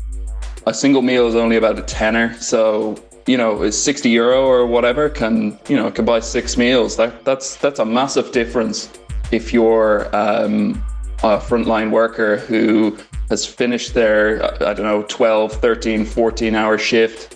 a 0.66 0.72
single 0.72 1.02
meal 1.02 1.26
is 1.26 1.34
only 1.34 1.56
about 1.56 1.78
a 1.78 1.82
tenner, 1.82 2.32
so 2.34 2.96
you 3.26 3.36
know, 3.36 3.70
60 3.70 4.10
euro 4.10 4.44
or 4.44 4.66
whatever 4.66 5.08
can, 5.08 5.58
you 5.68 5.76
know, 5.76 5.90
can 5.90 6.04
buy 6.04 6.20
six 6.20 6.56
meals. 6.56 6.96
That 6.96 7.24
that's 7.24 7.56
that's 7.56 7.80
a 7.80 7.84
massive 7.84 8.32
difference 8.32 8.90
if 9.32 9.52
you're 9.52 10.14
um, 10.14 10.82
a 11.22 11.38
frontline 11.38 11.90
worker 11.90 12.36
who 12.36 12.96
has 13.30 13.46
finished 13.46 13.94
their, 13.94 14.44
I 14.62 14.74
don't 14.74 14.84
know, 14.84 15.02
12, 15.08 15.52
13, 15.54 16.04
14 16.04 16.54
hour 16.54 16.76
shift. 16.76 17.33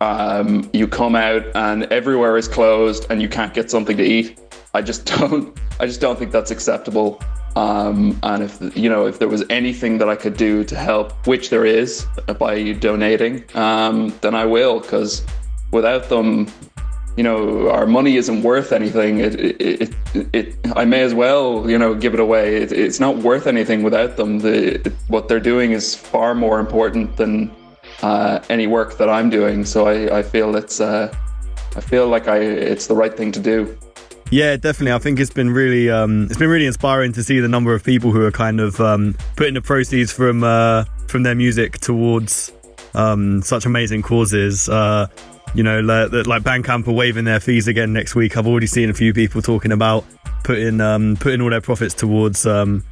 Um, 0.00 0.68
you 0.72 0.86
come 0.86 1.16
out 1.16 1.42
and 1.54 1.84
everywhere 1.84 2.36
is 2.36 2.48
closed 2.48 3.06
and 3.08 3.22
you 3.22 3.28
can't 3.28 3.54
get 3.54 3.70
something 3.70 3.96
to 3.96 4.04
eat. 4.04 4.38
I 4.74 4.82
just 4.82 5.06
don't, 5.18 5.58
I 5.80 5.86
just 5.86 6.00
don't 6.00 6.18
think 6.18 6.32
that's 6.32 6.50
acceptable. 6.50 7.20
Um, 7.56 8.18
and 8.22 8.42
if 8.42 8.76
you 8.76 8.90
know 8.90 9.06
if 9.06 9.18
there 9.18 9.28
was 9.28 9.42
anything 9.48 9.96
that 9.98 10.10
I 10.10 10.14
could 10.14 10.36
do 10.36 10.62
to 10.64 10.76
help, 10.76 11.26
which 11.26 11.48
there 11.48 11.64
is 11.64 12.06
by 12.38 12.72
donating, 12.72 13.44
um, 13.54 14.14
then 14.20 14.34
I 14.34 14.44
will. 14.44 14.80
Because 14.80 15.24
without 15.72 16.10
them, 16.10 16.48
you 17.16 17.24
know, 17.24 17.70
our 17.70 17.86
money 17.86 18.18
isn't 18.18 18.42
worth 18.42 18.72
anything. 18.72 19.20
It, 19.20 19.40
it, 19.40 19.94
it, 20.14 20.28
it 20.34 20.56
I 20.76 20.84
may 20.84 21.00
as 21.00 21.14
well, 21.14 21.68
you 21.68 21.78
know, 21.78 21.94
give 21.94 22.12
it 22.12 22.20
away. 22.20 22.56
It, 22.56 22.72
it's 22.72 23.00
not 23.00 23.16
worth 23.16 23.46
anything 23.46 23.82
without 23.82 24.18
them. 24.18 24.40
The 24.40 24.92
what 25.08 25.28
they're 25.28 25.40
doing 25.40 25.72
is 25.72 25.94
far 25.94 26.34
more 26.34 26.60
important 26.60 27.16
than 27.16 27.50
uh, 28.02 28.40
any 28.48 28.66
work 28.66 28.98
that 28.98 29.08
I'm 29.08 29.30
doing. 29.30 29.64
So 29.64 29.86
I, 29.86 30.18
I 30.18 30.22
feel 30.22 30.56
it's, 30.56 30.80
uh, 30.80 31.14
I 31.76 31.80
feel 31.80 32.08
like 32.08 32.28
I, 32.28 32.38
it's 32.38 32.86
the 32.86 32.94
right 32.94 33.14
thing 33.14 33.32
to 33.32 33.40
do. 33.40 33.76
Yeah, 34.30 34.56
definitely. 34.56 34.92
I 34.92 34.98
think 34.98 35.20
it's 35.20 35.30
been 35.30 35.50
really, 35.50 35.88
um, 35.88 36.24
it's 36.24 36.38
been 36.38 36.48
really 36.50 36.66
inspiring 36.66 37.12
to 37.12 37.22
see 37.22 37.38
the 37.38 37.48
number 37.48 37.74
of 37.74 37.84
people 37.84 38.10
who 38.10 38.22
are 38.22 38.32
kind 38.32 38.60
of 38.60 38.80
um, 38.80 39.16
putting 39.36 39.54
the 39.54 39.62
proceeds 39.62 40.10
from 40.10 40.42
uh, 40.42 40.84
from 41.06 41.22
their 41.22 41.36
music 41.36 41.78
towards 41.78 42.52
um, 42.94 43.40
such 43.42 43.66
amazing 43.66 44.02
causes. 44.02 44.68
Uh, 44.68 45.06
you 45.54 45.62
know, 45.62 45.80
like, 45.80 46.26
like 46.26 46.42
Bandcamp 46.42 46.88
are 46.88 46.92
waiving 46.92 47.24
their 47.24 47.38
fees 47.38 47.68
again 47.68 47.92
next 47.92 48.16
week. 48.16 48.36
I've 48.36 48.48
already 48.48 48.66
seen 48.66 48.90
a 48.90 48.94
few 48.94 49.14
people 49.14 49.42
talking 49.42 49.70
about 49.70 50.04
putting 50.42 50.80
um, 50.80 51.16
putting 51.20 51.40
all 51.40 51.50
their 51.50 51.60
profits 51.60 51.94
towards 51.94 52.46
um, 52.46 52.82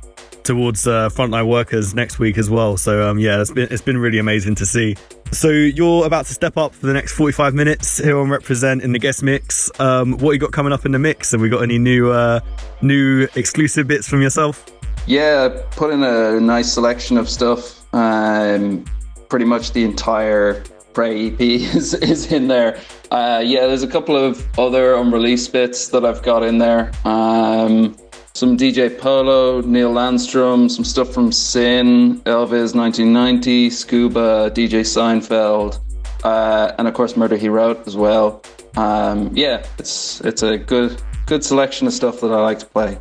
towards 0.45 0.87
uh, 0.87 1.09
frontline 1.09 1.49
workers 1.49 1.95
next 1.95 2.19
week 2.19 2.39
as 2.39 2.49
well. 2.49 2.77
So 2.77 3.09
um, 3.09 3.19
yeah, 3.19 3.41
it's 3.41 3.51
been 3.51 3.69
it's 3.71 3.83
been 3.83 3.99
really 3.99 4.19
amazing 4.19 4.55
to 4.57 4.67
see. 4.67 4.97
So 5.33 5.49
you're 5.49 6.07
about 6.07 6.27
to 6.27 6.35
step 6.35 6.57
up 6.57 6.75
for 6.75 6.87
the 6.87 6.93
next 6.93 7.13
45 7.13 7.55
minutes 7.55 7.99
here 7.99 8.19
on 8.19 8.29
Reprezent 8.29 8.83
in 8.83 8.93
the 8.93 8.99
guest 8.99 9.23
mix. 9.23 9.71
Um, 9.81 10.19
what 10.19 10.33
you 10.33 10.39
got 10.39 10.53
coming 10.53 10.73
up 10.73 10.87
in 10.87 10.93
the 10.93 10.99
mix? 10.99 11.33
Have 11.33 11.41
we 11.41 11.49
got 11.49 11.63
any 11.63 11.79
new 11.79 12.11
uh, 12.13 12.41
new 12.83 13.27
exclusive 13.35 13.89
bits 13.89 14.09
from 14.09 14.23
yourself? 14.23 14.65
Yeah, 15.07 15.63
put 15.73 15.93
in 15.93 16.03
a 16.03 16.41
nice 16.41 16.73
selection 16.73 17.19
of 17.19 17.29
stuff. 17.29 17.85
Um, 17.95 18.85
pretty 19.29 19.45
much 19.45 19.73
the 19.73 19.85
entire 19.85 20.63
Prey 20.95 21.29
EP 21.29 21.41
is, 21.41 21.95
is 21.95 22.33
in 22.33 22.49
there. 22.49 22.81
Uh, 23.11 23.43
yeah, 23.45 23.67
there's 23.67 23.83
a 23.83 23.89
couple 23.89 24.17
of 24.17 24.47
other 24.59 24.95
unreleased 24.95 25.53
bits 25.53 25.89
that 25.89 26.05
I've 26.05 26.23
got 26.23 26.43
in 26.43 26.59
there. 26.59 26.93
Um, 27.05 27.97
some 28.35 28.57
DJ 28.57 28.99
Polo, 28.99 29.61
Neil 29.61 29.93
Landstrumm, 29.93 30.69
some 30.69 30.85
stuff 30.85 31.15
from 31.15 31.31
Sin, 31.31 32.21
Elvis 32.23 32.75
1990, 32.75 33.71
Scuba, 33.71 34.51
DJ 34.51 34.81
Seinfeld, 34.81 35.79
uh, 36.25 36.73
and 36.77 36.89
of 36.89 36.95
course 36.95 37.17
Murder 37.17 37.37
He 37.37 37.49
Wrote 37.49 37.87
as 37.87 37.97
well. 37.97 38.43
Um, 38.77 39.31
yeah, 39.37 39.65
it's 39.79 40.21
it's 40.23 40.43
a 40.43 40.59
good 40.59 41.01
good 41.27 41.45
selection 41.45 41.87
of 41.87 41.93
stuff 41.93 42.21
that 42.23 42.33
I 42.33 42.41
like 42.41 42.59
to 42.59 42.67
play. 42.67 42.99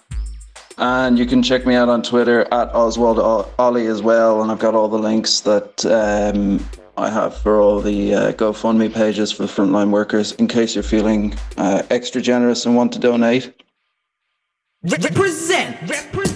and 0.76 1.18
you 1.18 1.24
can 1.24 1.42
check 1.42 1.64
me 1.64 1.74
out 1.74 1.88
on 1.88 2.02
Twitter 2.02 2.42
at 2.52 2.70
Ozwald 2.74 3.48
Ollie 3.58 3.86
as 3.86 4.02
well. 4.02 4.42
And 4.42 4.52
I've 4.52 4.58
got 4.58 4.74
all 4.74 4.88
the 4.88 4.98
links 4.98 5.40
that 5.40 5.86
um, 5.86 6.62
I 6.98 7.08
have 7.08 7.34
for 7.38 7.62
all 7.62 7.80
the 7.80 8.14
uh, 8.14 8.32
GoFundMe 8.32 8.92
pages 8.92 9.32
for 9.32 9.44
frontline 9.44 9.88
workers 9.88 10.32
in 10.32 10.48
case 10.48 10.74
you're 10.74 10.84
feeling 10.84 11.34
uh, 11.56 11.82
extra 11.88 12.20
generous 12.20 12.66
and 12.66 12.76
want 12.76 12.92
to 12.92 12.98
donate. 12.98 13.54
Reprezent, 14.82 15.80
reprezent. 15.88 16.35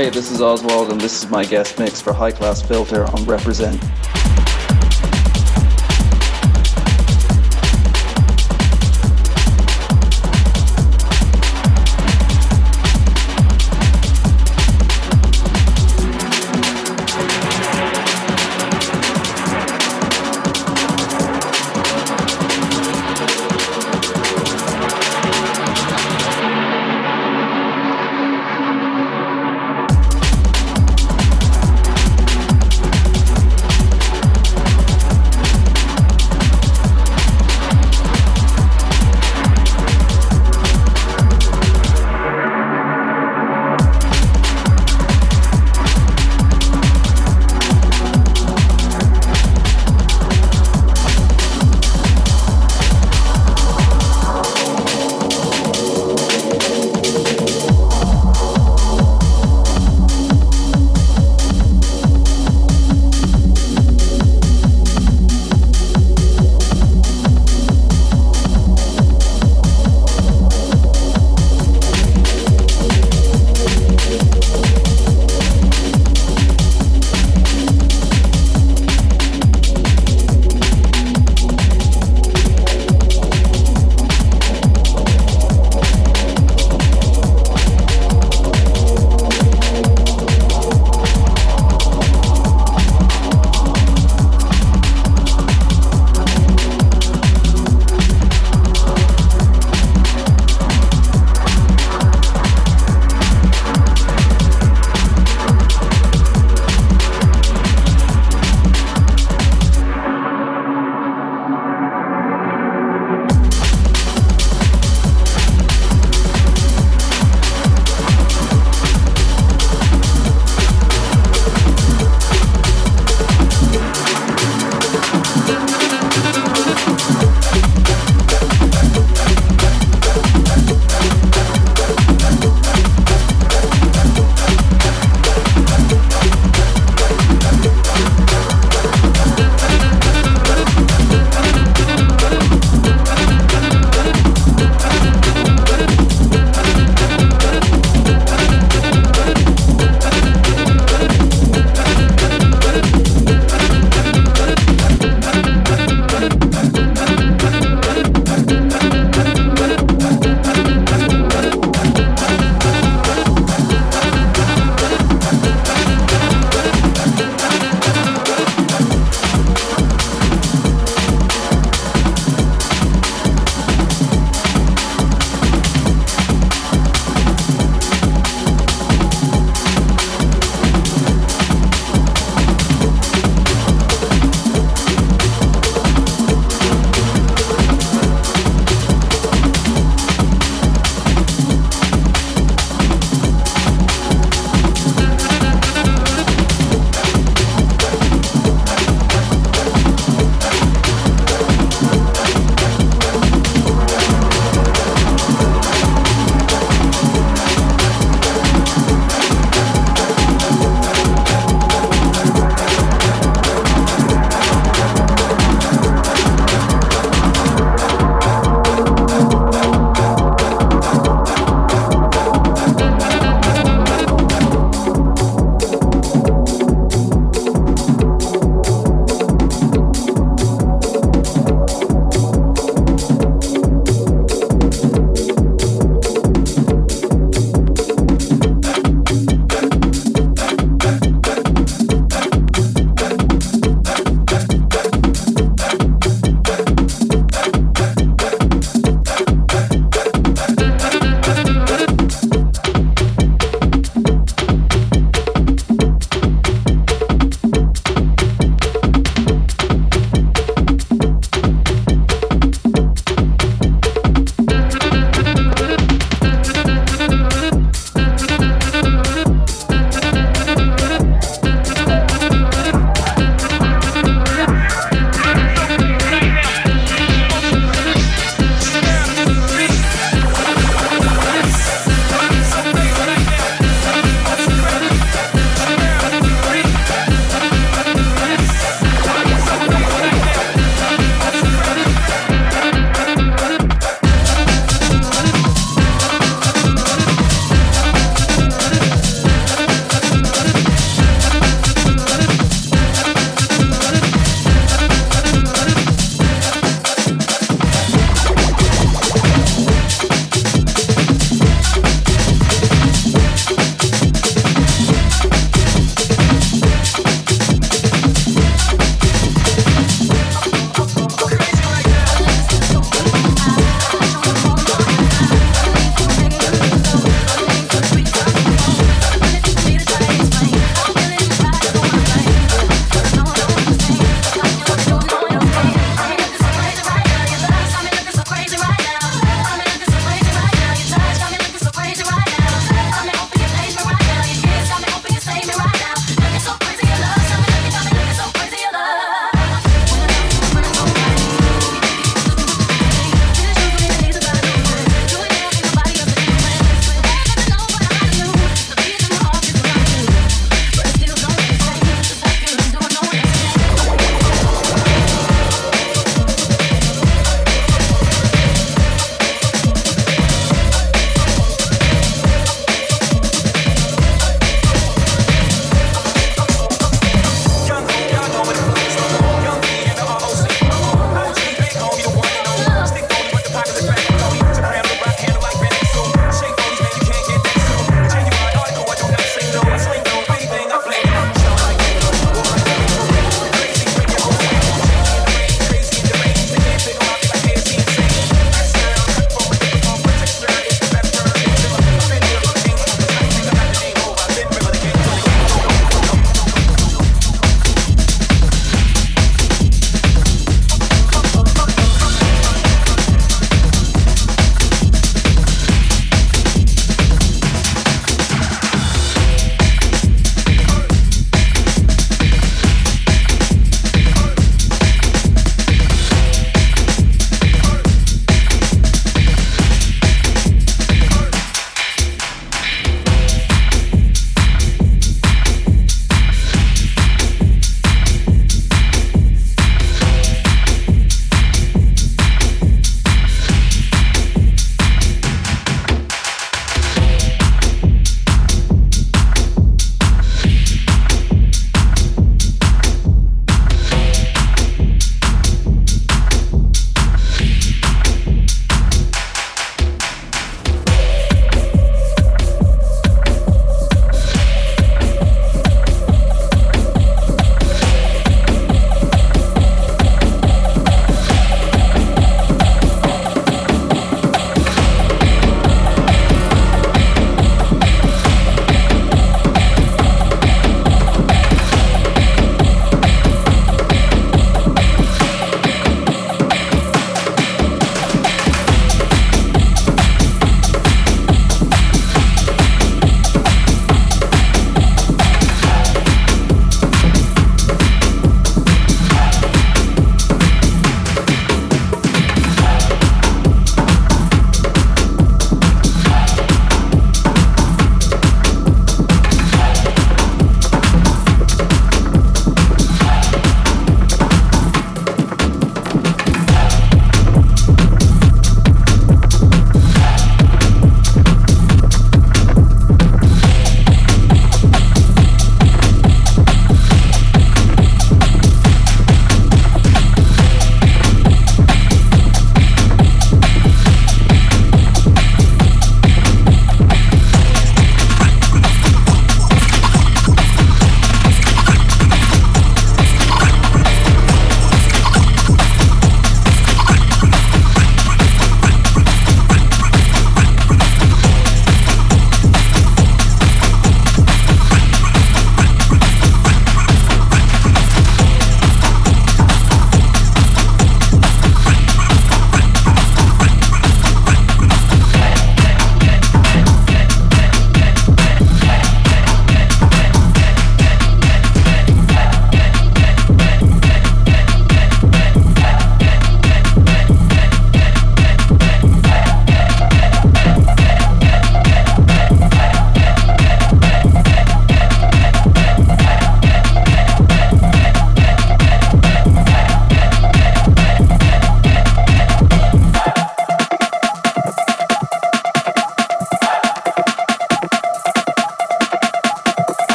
Hey, 0.00 0.08
this 0.08 0.30
is 0.30 0.40
Ozwald, 0.40 0.90
and 0.90 0.98
this 0.98 1.22
is 1.22 1.30
my 1.30 1.44
guest 1.44 1.78
mix 1.78 2.00
for 2.00 2.14
High 2.14 2.32
Class 2.32 2.62
Filter 2.62 3.04
on 3.04 3.22
Reprezent. 3.26 3.78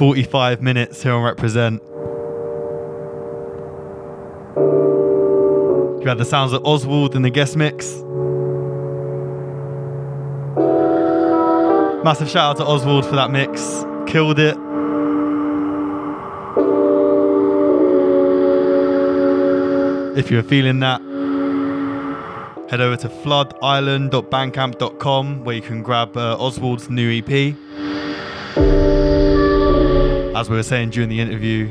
45 0.00 0.62
minutes 0.62 1.02
here 1.02 1.12
on 1.12 1.22
Reprezent. 1.22 1.82
You 6.00 6.08
had 6.08 6.16
the 6.16 6.24
sounds 6.24 6.54
of 6.54 6.62
Ozwald 6.62 7.14
in 7.14 7.20
the 7.20 7.28
guest 7.28 7.54
mix. 7.54 7.96
Massive 12.02 12.30
shout 12.30 12.52
out 12.52 12.56
to 12.56 12.64
Ozwald 12.64 13.04
for 13.04 13.16
that 13.16 13.30
mix. 13.30 13.84
Killed 14.10 14.38
it. 14.38 14.56
If 20.18 20.30
you're 20.30 20.42
feeling 20.42 20.80
that, 20.80 21.02
head 22.70 22.80
over 22.80 22.96
to 22.96 23.10
floodireland.bandcamp.com 23.10 25.44
where 25.44 25.56
you 25.56 25.60
can 25.60 25.82
grab 25.82 26.16
uh, 26.16 26.38
Ozwald's 26.38 26.88
new 26.88 27.18
EP. 27.18 27.54
As 30.40 30.48
we 30.48 30.56
were 30.56 30.62
saying 30.62 30.88
during 30.88 31.10
the 31.10 31.20
interview, 31.20 31.66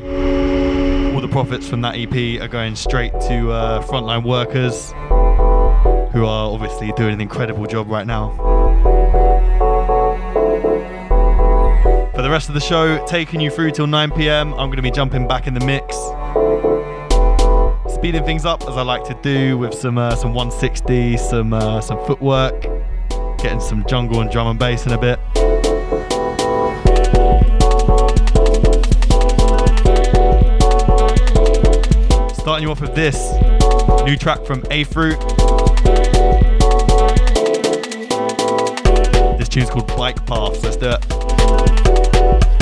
all 1.15 1.21
the 1.21 1.27
profits 1.27 1.67
from 1.67 1.81
that 1.81 1.95
EP 1.95 2.39
are 2.39 2.47
going 2.47 2.75
straight 2.75 3.13
to 3.21 3.49
uh, 3.49 3.81
frontline 3.81 4.23
workers 4.23 4.91
who 6.13 6.23
are 6.23 6.53
obviously 6.53 6.91
doing 6.91 7.15
an 7.15 7.19
incredible 7.19 7.65
job 7.65 7.89
right 7.89 8.05
now. 8.05 8.29
For 12.13 12.21
the 12.21 12.29
rest 12.29 12.47
of 12.47 12.53
the 12.53 12.61
show, 12.61 13.03
taking 13.07 13.41
you 13.41 13.49
through 13.49 13.71
till 13.71 13.87
9 13.87 14.11
pm, 14.11 14.53
I'm 14.53 14.67
going 14.67 14.75
to 14.75 14.83
be 14.83 14.91
jumping 14.91 15.27
back 15.27 15.47
in 15.47 15.55
the 15.55 15.65
mix 15.65 15.97
speeding 17.91 18.23
things 18.23 18.45
up 18.45 18.61
as 18.61 18.77
I 18.77 18.83
like 18.83 19.03
to 19.05 19.15
do 19.23 19.57
with 19.57 19.73
some 19.73 19.97
uh, 19.97 20.15
some 20.15 20.35
160, 20.35 21.17
some 21.17 21.53
uh, 21.53 21.81
some 21.81 21.97
footwork, 22.05 22.61
getting 23.39 23.59
some 23.59 23.83
jungle 23.87 24.21
and 24.21 24.29
drum 24.29 24.45
and 24.45 24.59
bass 24.59 24.85
in 24.85 24.91
a 24.91 24.97
bit. 24.97 25.19
Starting 32.49 32.65
you 32.67 32.71
off 32.71 32.81
with 32.81 32.95
this 32.95 33.31
new 34.05 34.17
track 34.17 34.43
from 34.43 34.65
A 34.71 34.83
Fruit. 34.85 35.19
This 39.37 39.47
tune's 39.47 39.69
called 39.69 39.85
Bike 39.95 40.25
Paths. 40.25 40.63
Let's 40.63 40.77
do 40.77 40.89
it. 40.89 42.58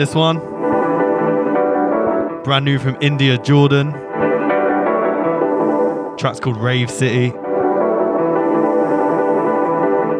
This 0.00 0.14
one, 0.14 0.38
brand 2.42 2.64
new 2.64 2.78
from 2.78 2.96
India 3.02 3.36
Jordan. 3.36 3.92
Track's 6.16 6.40
called 6.40 6.56
Rave 6.56 6.90
City. 6.90 7.32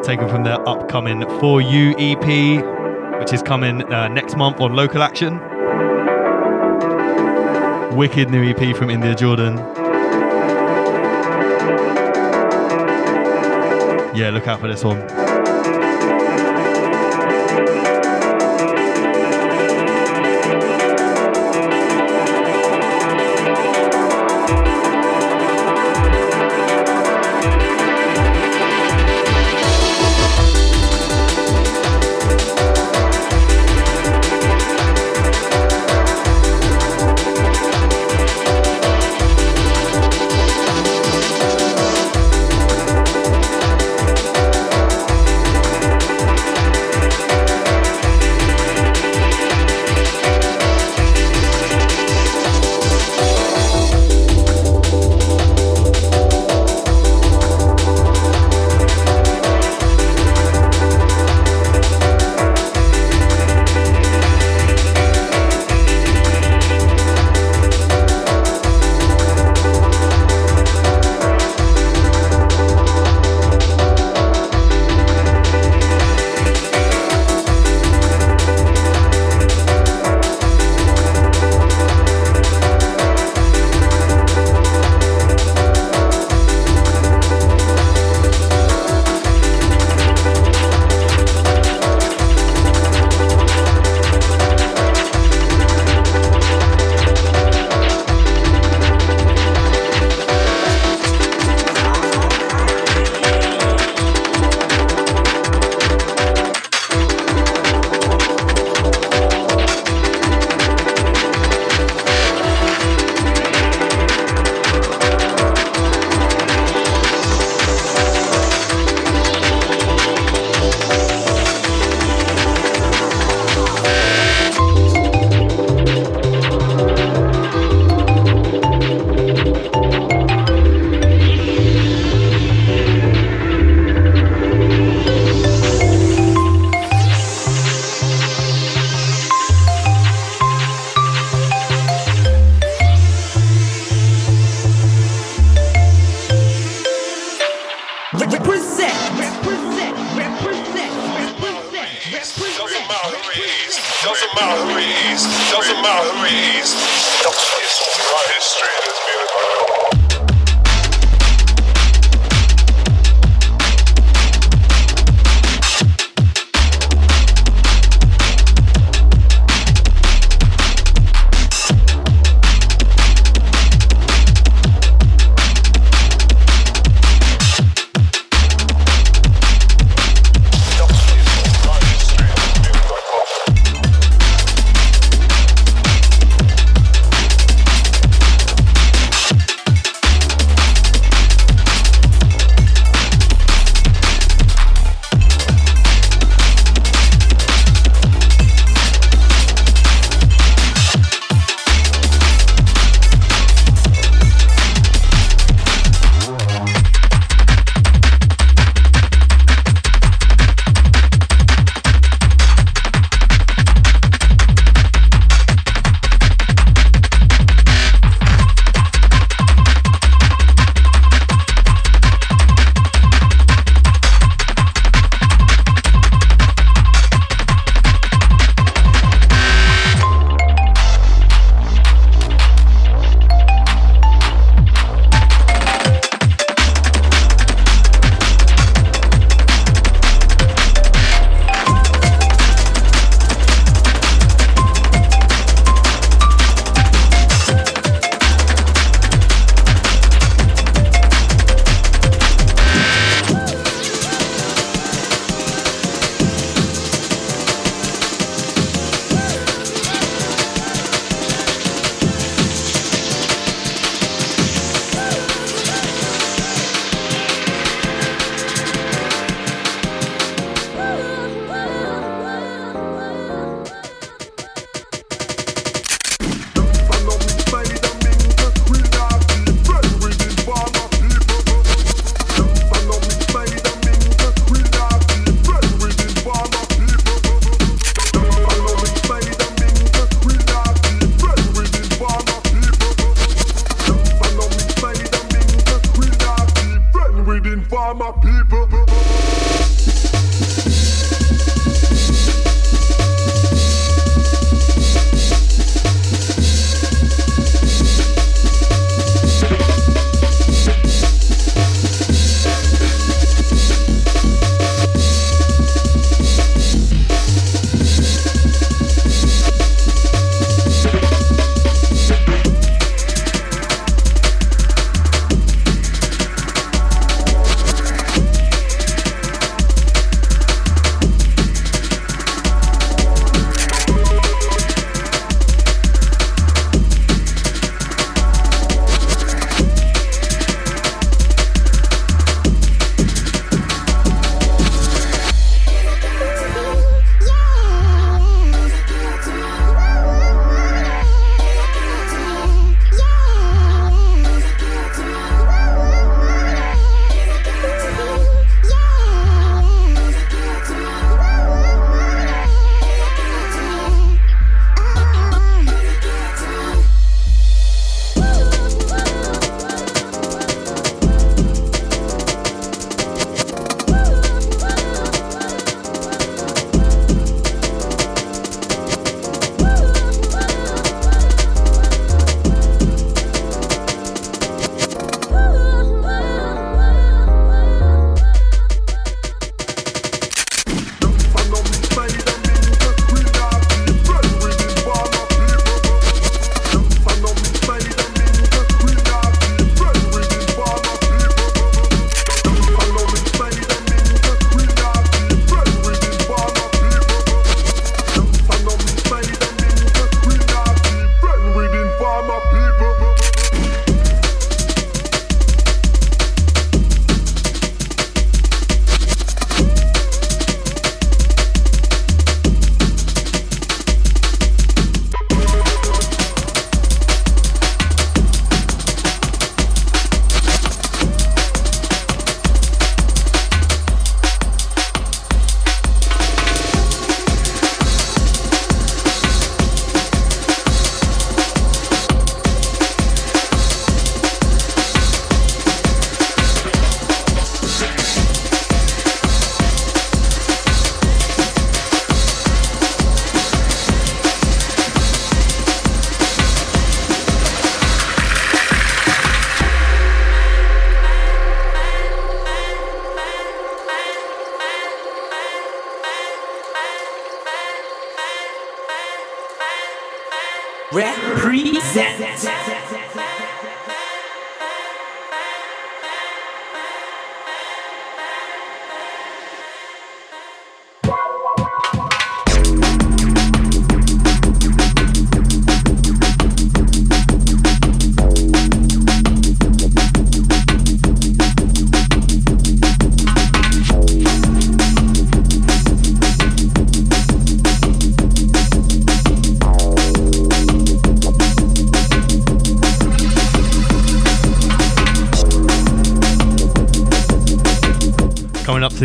Taken 0.02 0.28
from 0.28 0.44
their 0.44 0.61
upcoming 0.69 1.23
For 1.40 1.62
You 1.62 1.94
EP, 1.97 2.62
which 3.20 3.32
is 3.32 3.40
coming 3.43 3.90
uh, 3.90 4.09
next 4.09 4.36
month 4.36 4.61
on 4.61 4.74
Local 4.74 5.02
Action. 5.02 5.39
Wicked 7.97 8.28
new 8.28 8.51
EP 8.51 8.77
from 8.77 8.90
India 8.90 9.15
Jordan. 9.15 9.57
Yeah, 14.15 14.28
look 14.31 14.47
out 14.47 14.61
for 14.61 14.69
this 14.69 14.85
one. 14.85 15.19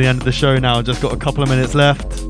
The 0.06 0.10
end 0.10 0.20
of 0.20 0.26
the 0.26 0.32
show 0.32 0.60
now, 0.60 0.84
just 0.84 1.02
got 1.02 1.14
a 1.14 1.18
couple 1.18 1.42
of 1.42 1.50
minutes 1.50 1.74
left. 1.74 2.22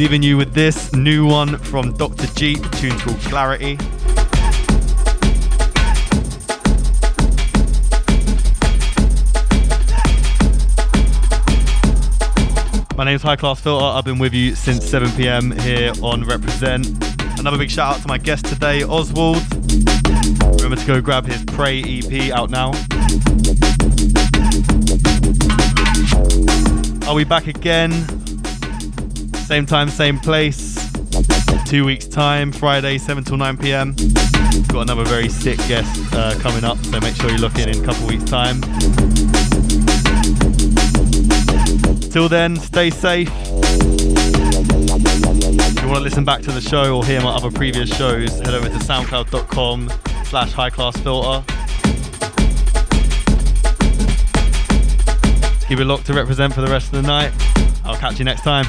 Leaving 0.00 0.22
you 0.22 0.38
with 0.38 0.54
this 0.54 0.90
new 0.94 1.26
one 1.26 1.58
from 1.58 1.92
Dr. 1.92 2.28
Jeep, 2.28 2.62
tune 2.70 2.98
called 2.98 3.20
Clarity. 3.20 3.76
My 12.96 13.04
name's 13.04 13.20
High 13.20 13.36
Class 13.36 13.60
Filter. 13.60 13.84
I've 13.84 14.06
been 14.06 14.18
with 14.18 14.32
you 14.32 14.54
since 14.54 14.88
7 14.88 15.10
pm 15.10 15.50
here 15.58 15.92
on 16.02 16.24
Reprezent. 16.24 16.86
Another 17.38 17.58
big 17.58 17.70
shout 17.70 17.96
out 17.96 18.00
to 18.00 18.08
my 18.08 18.16
guest 18.16 18.46
today, 18.46 18.80
Ozwald. 18.80 19.44
Remember 20.56 20.76
to 20.76 20.86
go 20.86 21.02
grab 21.02 21.26
his 21.26 21.44
Prey 21.44 21.82
EP 21.82 22.32
out 22.32 22.48
now. 22.48 22.72
Are 27.10 27.14
we 27.14 27.24
back 27.24 27.48
again? 27.48 27.90
Same 29.34 29.66
time, 29.66 29.88
same 29.88 30.16
place. 30.16 30.78
Two 31.66 31.84
weeks' 31.84 32.06
time, 32.06 32.52
Friday, 32.52 32.98
7 32.98 33.24
till 33.24 33.36
9 33.36 33.56
pm. 33.56 33.96
Got 34.68 34.82
another 34.82 35.04
very 35.04 35.28
sick 35.28 35.58
guest 35.66 36.14
uh, 36.14 36.38
coming 36.38 36.62
up, 36.62 36.78
so 36.84 37.00
make 37.00 37.16
sure 37.16 37.28
you 37.32 37.38
look 37.38 37.58
in 37.58 37.68
in 37.68 37.82
a 37.82 37.84
couple 37.84 38.06
weeks' 38.06 38.30
time. 38.30 38.60
Till 42.12 42.28
then, 42.28 42.54
stay 42.54 42.90
safe. 42.90 43.28
If 45.66 45.82
you 45.82 45.88
want 45.88 45.96
to 45.96 46.04
listen 46.04 46.24
back 46.24 46.42
to 46.42 46.52
the 46.52 46.60
show 46.60 46.96
or 46.96 47.04
hear 47.04 47.20
my 47.22 47.34
other 47.34 47.50
previous 47.50 47.88
shows, 47.88 48.38
head 48.38 48.54
over 48.54 48.68
to 48.68 48.76
soundcloud.com 48.76 49.90
slash 50.26 50.52
highclassfilter. 50.52 51.59
Keep 55.70 55.78
it 55.78 55.84
locked 55.84 56.06
to 56.06 56.12
reprezent 56.12 56.52
for 56.52 56.62
the 56.62 56.66
rest 56.66 56.92
of 56.92 57.00
the 57.00 57.06
night. 57.06 57.32
I'll 57.84 57.96
catch 57.96 58.18
you 58.18 58.24
next 58.24 58.42
time. 58.42 58.66